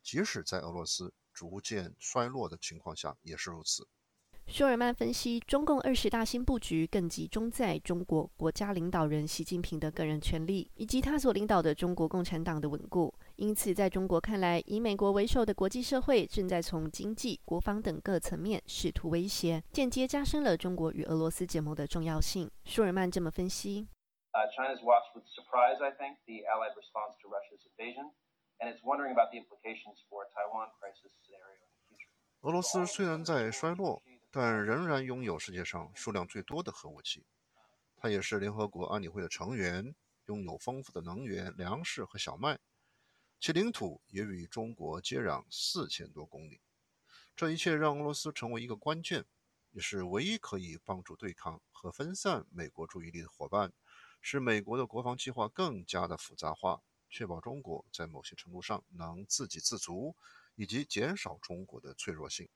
[0.07, 3.89] 即使在俄罗斯逐渐衰落的情况下也是如此。
[4.47, 13.13] 舒尔曼分析，中共二十大新布局更集中在中国国家领导人习近平的个人权利，以及他所领导的中国共产党的稳固。
[13.35, 22.49] 因此，在中国看来，以美国为首的国际社会正在从经济、国防等各层面试图威胁，间接加深了中国与俄罗斯结盟的重要性。
[22.65, 23.89] 舒尔曼这么分析。
[24.55, 28.13] China's watched with surprise, I think, the Allied response to Russia's invasion,
[28.59, 32.11] and it's wondering about the implications for a Taiwan crisis scenario in the future.
[32.43, 37.25] 俄罗斯虽然在衰落，但仍然拥有世界上数量最多的核武器。
[37.97, 39.95] 它也是联合国安理会的成员，
[40.27, 42.59] 拥有丰富的能源、粮食和小麦。
[43.39, 46.61] 其领土也与中国接壤四千多公里，
[47.35, 49.27] 这一切让俄罗斯成为一个关键，
[49.73, 53.73] 也是唯一可以帮助对抗和分散美国注意力的伙伴，
[54.23, 60.15] 使美国的国防计划更加的复杂化，确保中国在某些程度上能自给自足，
[60.55, 62.49] 以及减少中国的脆弱性。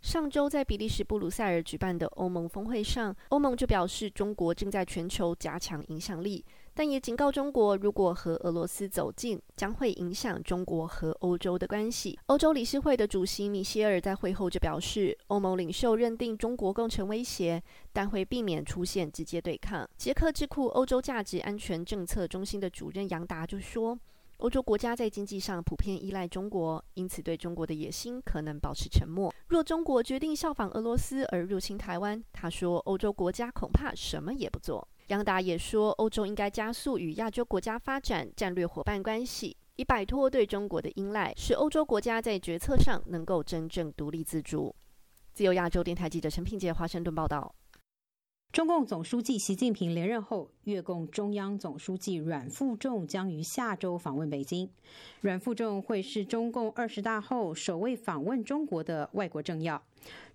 [0.00, 6.44] 上周在比利时布鲁塞尔举办的欧盟峰会上，欧盟就表示中国正在全球加强影响力。
[6.78, 12.16] 但也警告中国，如果和俄罗斯走近，将会影响中国和欧洲的关系。
[12.26, 17.60] 欧洲理事会的主席米歇尔在会后就表示，欧盟领袖认定中国构成威胁，
[17.92, 19.90] 但会避免出现直接对抗。
[19.96, 23.98] 捷克智库欧洲价值安全政策中心的主任杨达就说，
[24.36, 29.34] 欧洲国家在经济上普遍依赖中国，因此对中国的野心可能保持沉默。
[29.48, 34.86] 若中国决定效仿俄罗斯而入侵台湾，他说，欧洲国家恐怕什么也不做。
[35.08, 44.74] 杨达也说，欧洲应该加速与亚洲国家发展战略伙伴关系，以摆脱对中国的依赖，使欧洲国家在决策上能够真正独立自主。
[45.32, 47.54] 自由亚洲电台记者陈品杰华盛顿报道。
[48.50, 54.68] 中共总书记习近平连任后，越共中央总书记阮富仲将于下周访问北京。
[55.20, 59.80] 阮富仲会是中共二十大后首位访问中国的外国政要。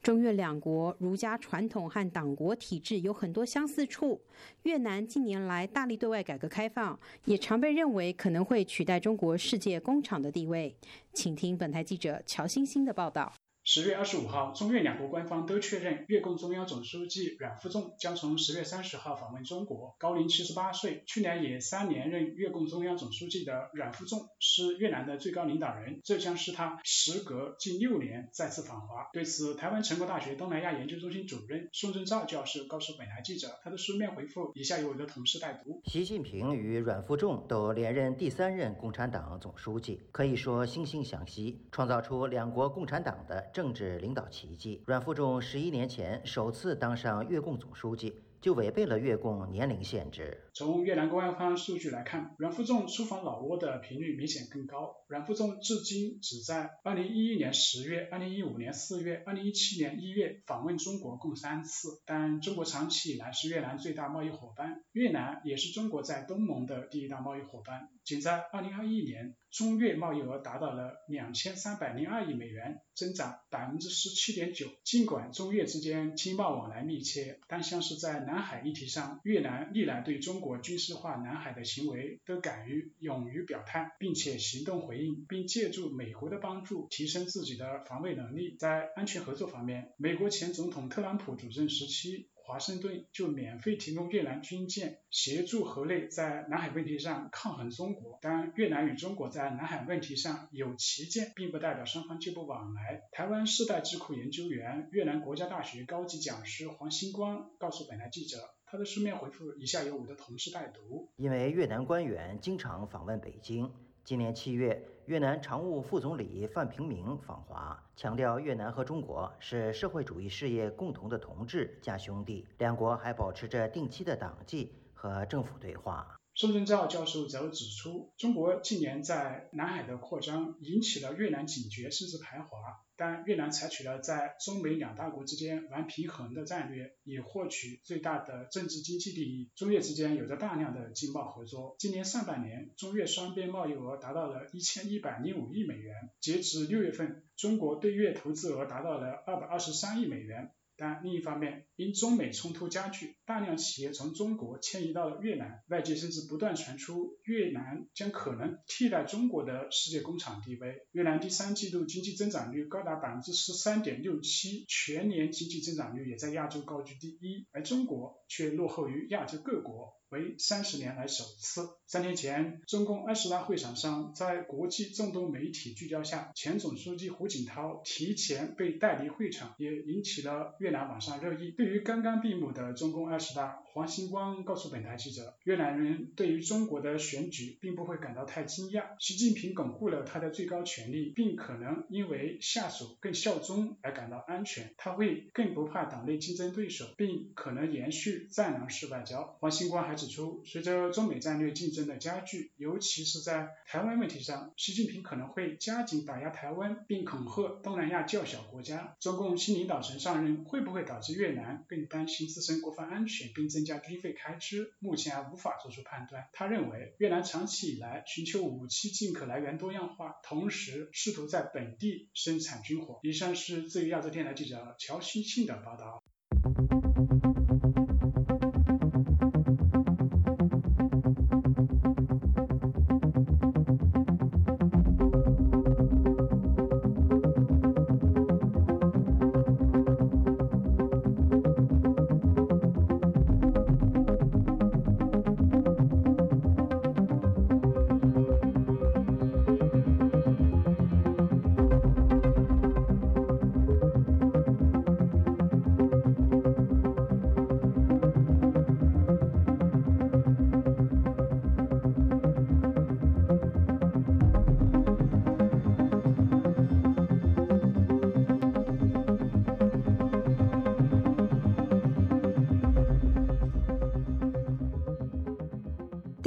[0.04, 4.22] 中越两国儒家传统和党国体制有很多相似处。
[4.62, 10.74] 越南近年来大力对外改革开放，也常被认为可能会取代中国世界工厂的地位。
[11.14, 13.34] 请听本台记者乔欣欣的报道。
[13.66, 21.02] 十月二十五号，中越两国官方都确认，越共中央总书记阮富仲将从十月三十号访问中国，高龄七十八岁。
[21.08, 29.08] 去年也三连任越共中央总书记的阮富仲是越南的最高领导人，这将是他时隔近六年再次访华。
[29.14, 43.53] 对此，台湾成功大学东南亚研究中心主任宋正照教授告诉本台记者，他的书面回复以下由我的同事代读：习近平与阮富仲都连任第三任共产党总书记，可以说惺惺相惜，创造出两国共产党的。
[43.54, 44.82] 政治领导奇迹。
[44.86, 48.14] 阮富仲十一年前首次当上越共总书记。
[48.44, 50.38] 就违背了越共年龄限制。
[50.54, 54.98] 从越南官方数据来看，阮富仲出访老挝的频率明显更高。
[55.08, 62.02] 阮富仲至今只在2011年10月、2015年4月、2017年1月访问中国共三次。
[62.06, 67.88] 但中国长期以来是越南最大贸易伙伴，越南也是中国在东盟的第一大贸易伙伴。
[68.04, 74.72] 仅在2021年，中越贸易额达到了2302亿美元，增长17.9%。
[74.84, 88.56] 尽管中越之间经贸往来密切，但像是在南海议题上，越南历来对中国军事化南海的行为都敢于勇于表态，并且行动回应，并借助美国的帮助提升自己的防卫能力。
[88.58, 92.28] 在安全合作方面，美国前总统特朗普主政时期。
[92.54, 98.20] 华盛顿就免费提供越南军舰，协助河内在南海问题上抗衡中国。
[98.22, 103.02] 但越南与中国在南海问题上有旗舰，并不代表双方就不往来。
[103.12, 108.38] 台湾世代智库研究员、越南国家大学高级讲师黄星光告诉本台记者，
[108.68, 111.10] 他的书面回复以下由我的同事代读。
[111.16, 113.72] 因为越南官员经常访问北京。
[114.04, 126.16] 今年七月，越南常务副总理范平明访华，强调越南和中国是社会主义事业共同的同志加兄弟，两国还保持着定期的党纪和政府对话。
[126.36, 132.48] 宋振照教授则指出，中国近年在南海的扩张引起了越南警觉甚至排华，
[132.96, 139.52] 但越南采取了在中美两大国之间玩平衡的战略，以获取最大的政治经济利益。
[139.56, 150.52] 中越之间有着大量的经贸合作，今年上半年中越双边贸易额达到了一千一百零五亿美元，截至六月份，中国对越投资额达到了二百二十三亿美元。
[150.84, 160.86] 但另一方面，因中美冲突加剧，大量企业从中国迁移到了越南，外界甚至不断传出越南将可能替代中国的世界工厂地位。
[160.92, 169.94] 越南第三季度经济增长率高达百分之十三点六七，全年经济增长率也在亚洲高居第一，而中国却落后于亚洲各国。
[170.10, 171.70] 为三十年来首次。
[171.88, 181.50] 三天前，中共二十大会场上，在国际众多媒体聚焦下，前总书记胡锦涛提前被带离会场，也引起了越南网上热议。
[181.58, 188.90] 对于刚刚闭幕的中共二十大，黄兴光告诉本台记者，越南人对于中国的选举并不会感到太惊讶。
[189.00, 194.76] 习近平巩固了他的最高权力，并可能因为下属更效忠而感到安全。
[194.78, 199.38] 他会更不怕党内竞争对手，并可能延续战狼式外交。
[199.40, 208.96] 黄兴光还指出，随着中美战略竞争的加剧，尤其是在台湾问题上，习近平可能会加紧打压台湾，并恐吓东南亚较小国家。
[209.00, 216.28] 中共新领导层上任会不会导致越南更担心自身国防安全，并增加军费开支，目前还无法做出判断。
[216.34, 223.00] 他认为，越南长期以来寻求武器进口来源多样化，同时试图在本地生产军火。
[223.04, 226.02] 以上是自由亚洲电台记者乔欣欣的报道。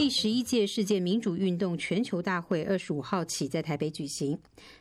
[0.06, 4.38] 第十一届世界民主运动全球大会二十五号起在台北举行。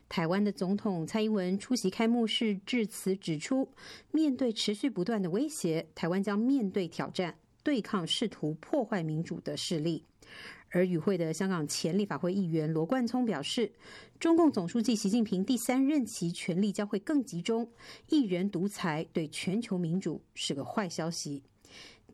[0.08, 3.68] 台湾的总统蔡英文出席开幕式致辞，指出，
[4.12, 10.04] 面对持续不断的威胁，台湾将面对挑战，对抗试图破坏民主的势力。
[10.70, 13.72] 而与会的香港前立法会议员罗冠聪表示，
[14.20, 17.68] 中共总书记习近平第三任期权力将会更集中，
[18.10, 21.42] 一人独裁对全球民主是个坏消息。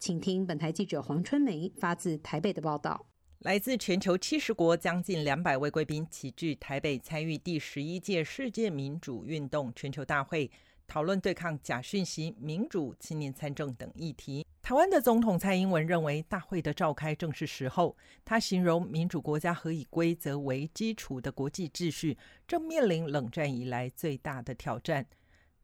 [0.03, 3.07] 请听本台记者黄春梅发自台北的报道。
[3.39, 10.51] 来自全球七十国将近两百位贵宾齐聚台北，参与第十一届世界民主运动全球大会，
[10.89, 14.45] 讨论对抗假讯息、民主、青年参政等议题。
[14.61, 17.97] 台湾的总统蔡英文认为，大会的召开正是时候。
[18.25, 25.07] 他形容民主国家和以规则为基础的国际秩序正面临冷战以来最大的挑战。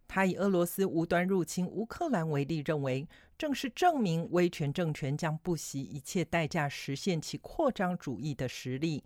[0.07, 3.07] 他以俄罗斯无端入侵乌克兰为例，认为
[3.39, 9.05] 正是证明威权政权将不惜一切代价实现其扩张主义的实力。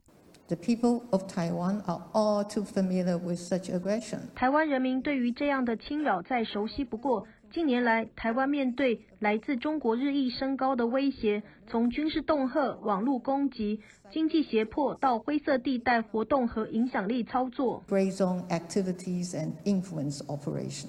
[0.49, 4.21] The people of Taiwan are all too familiar with such aggression。
[4.35, 7.27] 台湾人民对于这样的侵扰再熟悉不过。
[7.53, 13.79] 近年来，台湾面对来自中国日益升高的威胁，从军事恫吓、网络攻击、
[14.11, 17.85] 经济胁迫到灰色地带活动和影响力操作。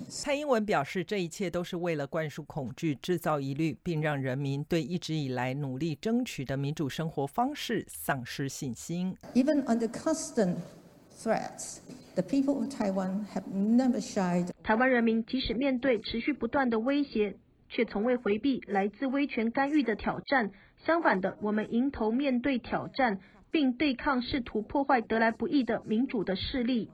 [0.07, 9.13] 蔡英文表示，这一切都是为了灌输恐惧、制造疑虑，并让人民对一直以来努力争取的民主生活方式丧失信心。
[9.33, 9.89] Even under
[11.23, 11.79] threats.
[12.15, 14.49] The people of Taiwan have never shied.
[14.63, 17.37] 台湾人民即使面对持续不断的威胁，
[17.69, 20.51] 却从未回避来自威权干预的挑战。
[20.85, 23.19] 相反的，我们迎头面对挑战，
[23.49, 26.89] 并对抗试图破坏得来不易的民主的势力。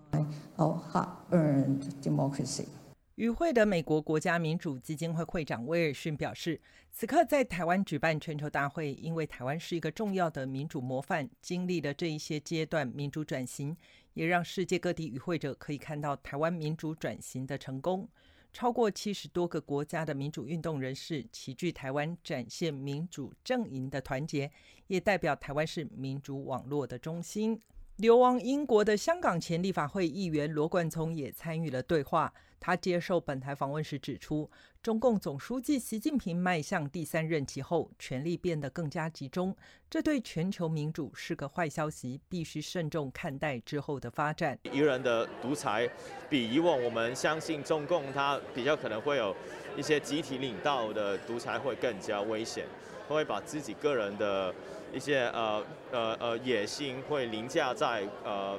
[0.57, 2.67] Our hard-earned democracy.
[3.15, 13.75] 与会的美国国家民主基金会会长威尔逊表示，此刻在台湾举办全球大会，因为台湾是一个重要的民主模范，经历了这一些阶段民主转型。
[14.13, 18.07] 也让世界各地与会者可以看到台湾民主转型的成功。
[18.51, 24.51] 超过七十多个国家的民主运动人士齐聚台湾，展现民主阵营的团结，
[24.87, 27.61] 也代表台湾是民主网络的中心。
[27.97, 32.33] 流亡英国的香港前立法会议员罗冠聪也参与了对话。
[32.59, 34.49] 他接受本台访问时指出，
[34.83, 39.55] 中共总书记习近平迈向第三任期后，权力变得更加集中，
[39.89, 44.57] 这对全球民主是个坏消息，必须慎重看待之后的发展。
[44.63, 45.89] 一个人的独裁，
[46.29, 49.35] 比以往我们相信中共他比较可能会有
[49.77, 52.65] 一些集体领导的独裁会更加危险，
[53.07, 54.53] 他会把自己个人的
[54.93, 58.57] 一些呃呃呃野心会凌驾在呃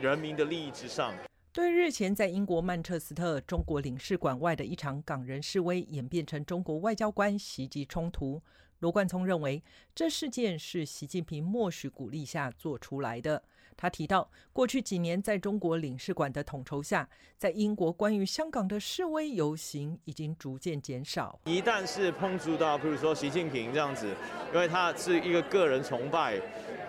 [0.00, 1.14] 人民的利益之上。
[1.54, 8.40] 对日前在英国曼彻斯特中国领事馆外的一场港人示威演变成中国外交官袭击冲突，
[8.78, 9.62] 罗冠聪认为
[9.94, 13.42] 这事件是习近平默许鼓励下做出来的。
[13.76, 21.38] 他提到，过去几年在中国领事馆的统筹下，在英国关于香港的示威游行已经逐渐减少。
[21.44, 24.08] 一旦是碰触到，比如说习近平这样子，
[24.54, 26.40] 因为他是一个个人崇拜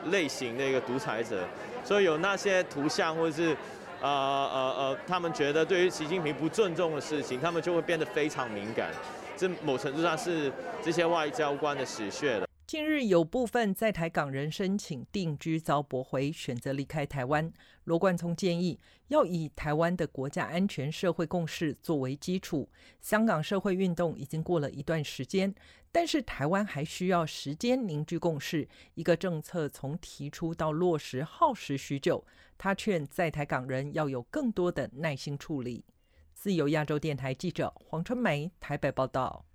[0.06, 1.46] 类型的一个独裁者，
[1.84, 3.58] 所以有那些图像或者是
[4.04, 8.90] 呃呃呃，他们觉得对于习近平不尊重的事情，他们就会变得非常敏感。
[9.38, 10.52] 这某程度上是
[10.84, 12.46] 这些外交官的死穴了。
[12.74, 17.54] 近日有部分在台港人申请定居遭驳回，选择离开台湾。
[17.84, 22.68] 罗冠聪建议要以台湾的国家安全社会共识作为基础。
[23.00, 25.54] 香港社会运动已经过了一段时间，
[25.92, 28.68] 但是台湾还需要时间凝聚共识。
[28.96, 32.26] 一个政策从提出到落实耗时许久。
[32.58, 35.86] 他劝在台港人要有更多的耐心处理。
[36.34, 39.46] 自由亚洲电台记者黄春梅台北报道。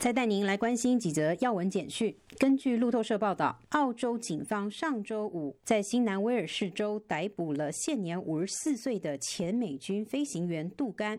[0.00, 2.14] 再带您来关心几则要闻简讯。
[2.38, 11.18] 根据路透社报道，澳洲警方上周五在新南威尔士州逮捕了现年五十四岁的前美军飞行员杜甘。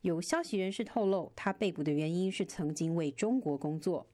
[0.00, 4.06] 有消息人士透露，他被捕的原因是曾经为中国工作。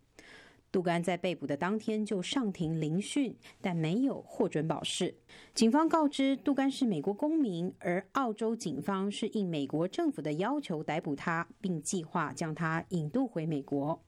[0.72, 5.14] 杜甘在被捕的当天就上庭聆讯，但没有获准保释。
[5.52, 14.00] 警方告知杜甘是美国公民，而澳洲警方是应美国政府的要求逮捕他，并计划将他引渡回美国。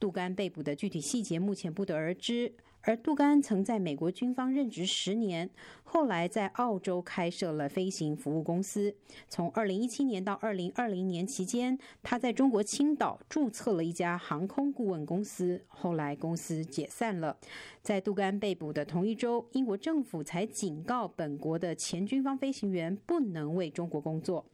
[0.00, 2.54] 杜甘被捕的具体细节目前不得而知。
[2.84, 5.48] 而杜甘曾在美国军方任职十年，
[5.92, 8.94] 后来在澳洲开设了飞行服务公司。
[9.28, 17.36] 从二零一七年到二零二零年期间，他在中国青岛注册了一家航空顾问公司，后来公司解散了。
[17.82, 24.46] 在杜甘被捕的同一周，英国政府才警告本国的前军方飞行员不能为中国工作。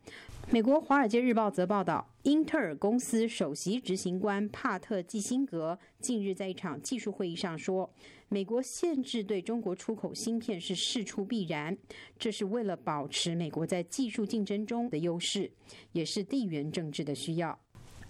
[0.51, 7.89] 美国《华尔街日报》则报道，英特尔公司首席执行官帕特·基辛格近日在一场技术会议上说，
[8.31, 11.77] 美国限制对中国出口芯片是事出必然，
[12.19, 15.53] 这是为了保持美国在技术竞争中的优势，
[15.93, 17.61] 也是地缘政治的需要。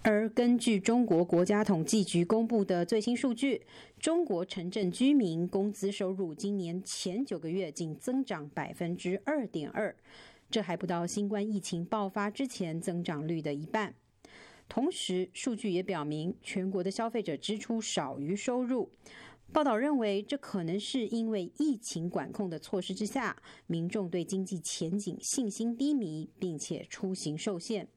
[0.01, 3.61] 而根据中国国家统计局公布的最新数据，
[3.99, 9.93] 中国城镇居民工资收入今年前九个月仅增长百分之二点二。
[10.49, 13.93] 这还不到新冠疫情爆发之前增长率的一半。
[14.69, 18.89] 同时，数据也表明，全国的消费者支出少于收入。
[19.51, 23.35] 报道认为，这可能是因为疫情管控的措施之下，
[23.65, 27.87] 民众对经济前景信心低迷，并且出行受限。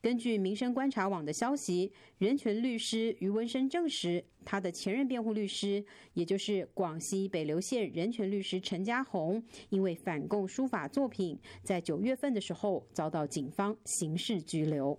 [0.00, 5.84] 根据民生观察网的消息，人权律师余文生证实，他的前任辩护律师，
[6.14, 14.96] 也就是广西北流县人权律师陈家红，因为反共书法作品，在九月份的时候遭到警方刑事拘留。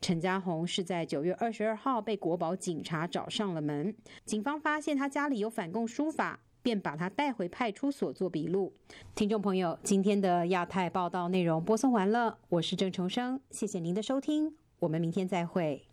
[0.00, 3.94] 陈家红是在九月二十二号被国保警察找上了门，
[4.24, 6.40] 警方发现他家里有反共书法。
[6.62, 8.74] 便把他带回派出所做笔录。
[9.14, 15.86] 听众朋友，今天的亚太报道内容播送完了，我是郑重生，谢谢您的收听，我们明天再会。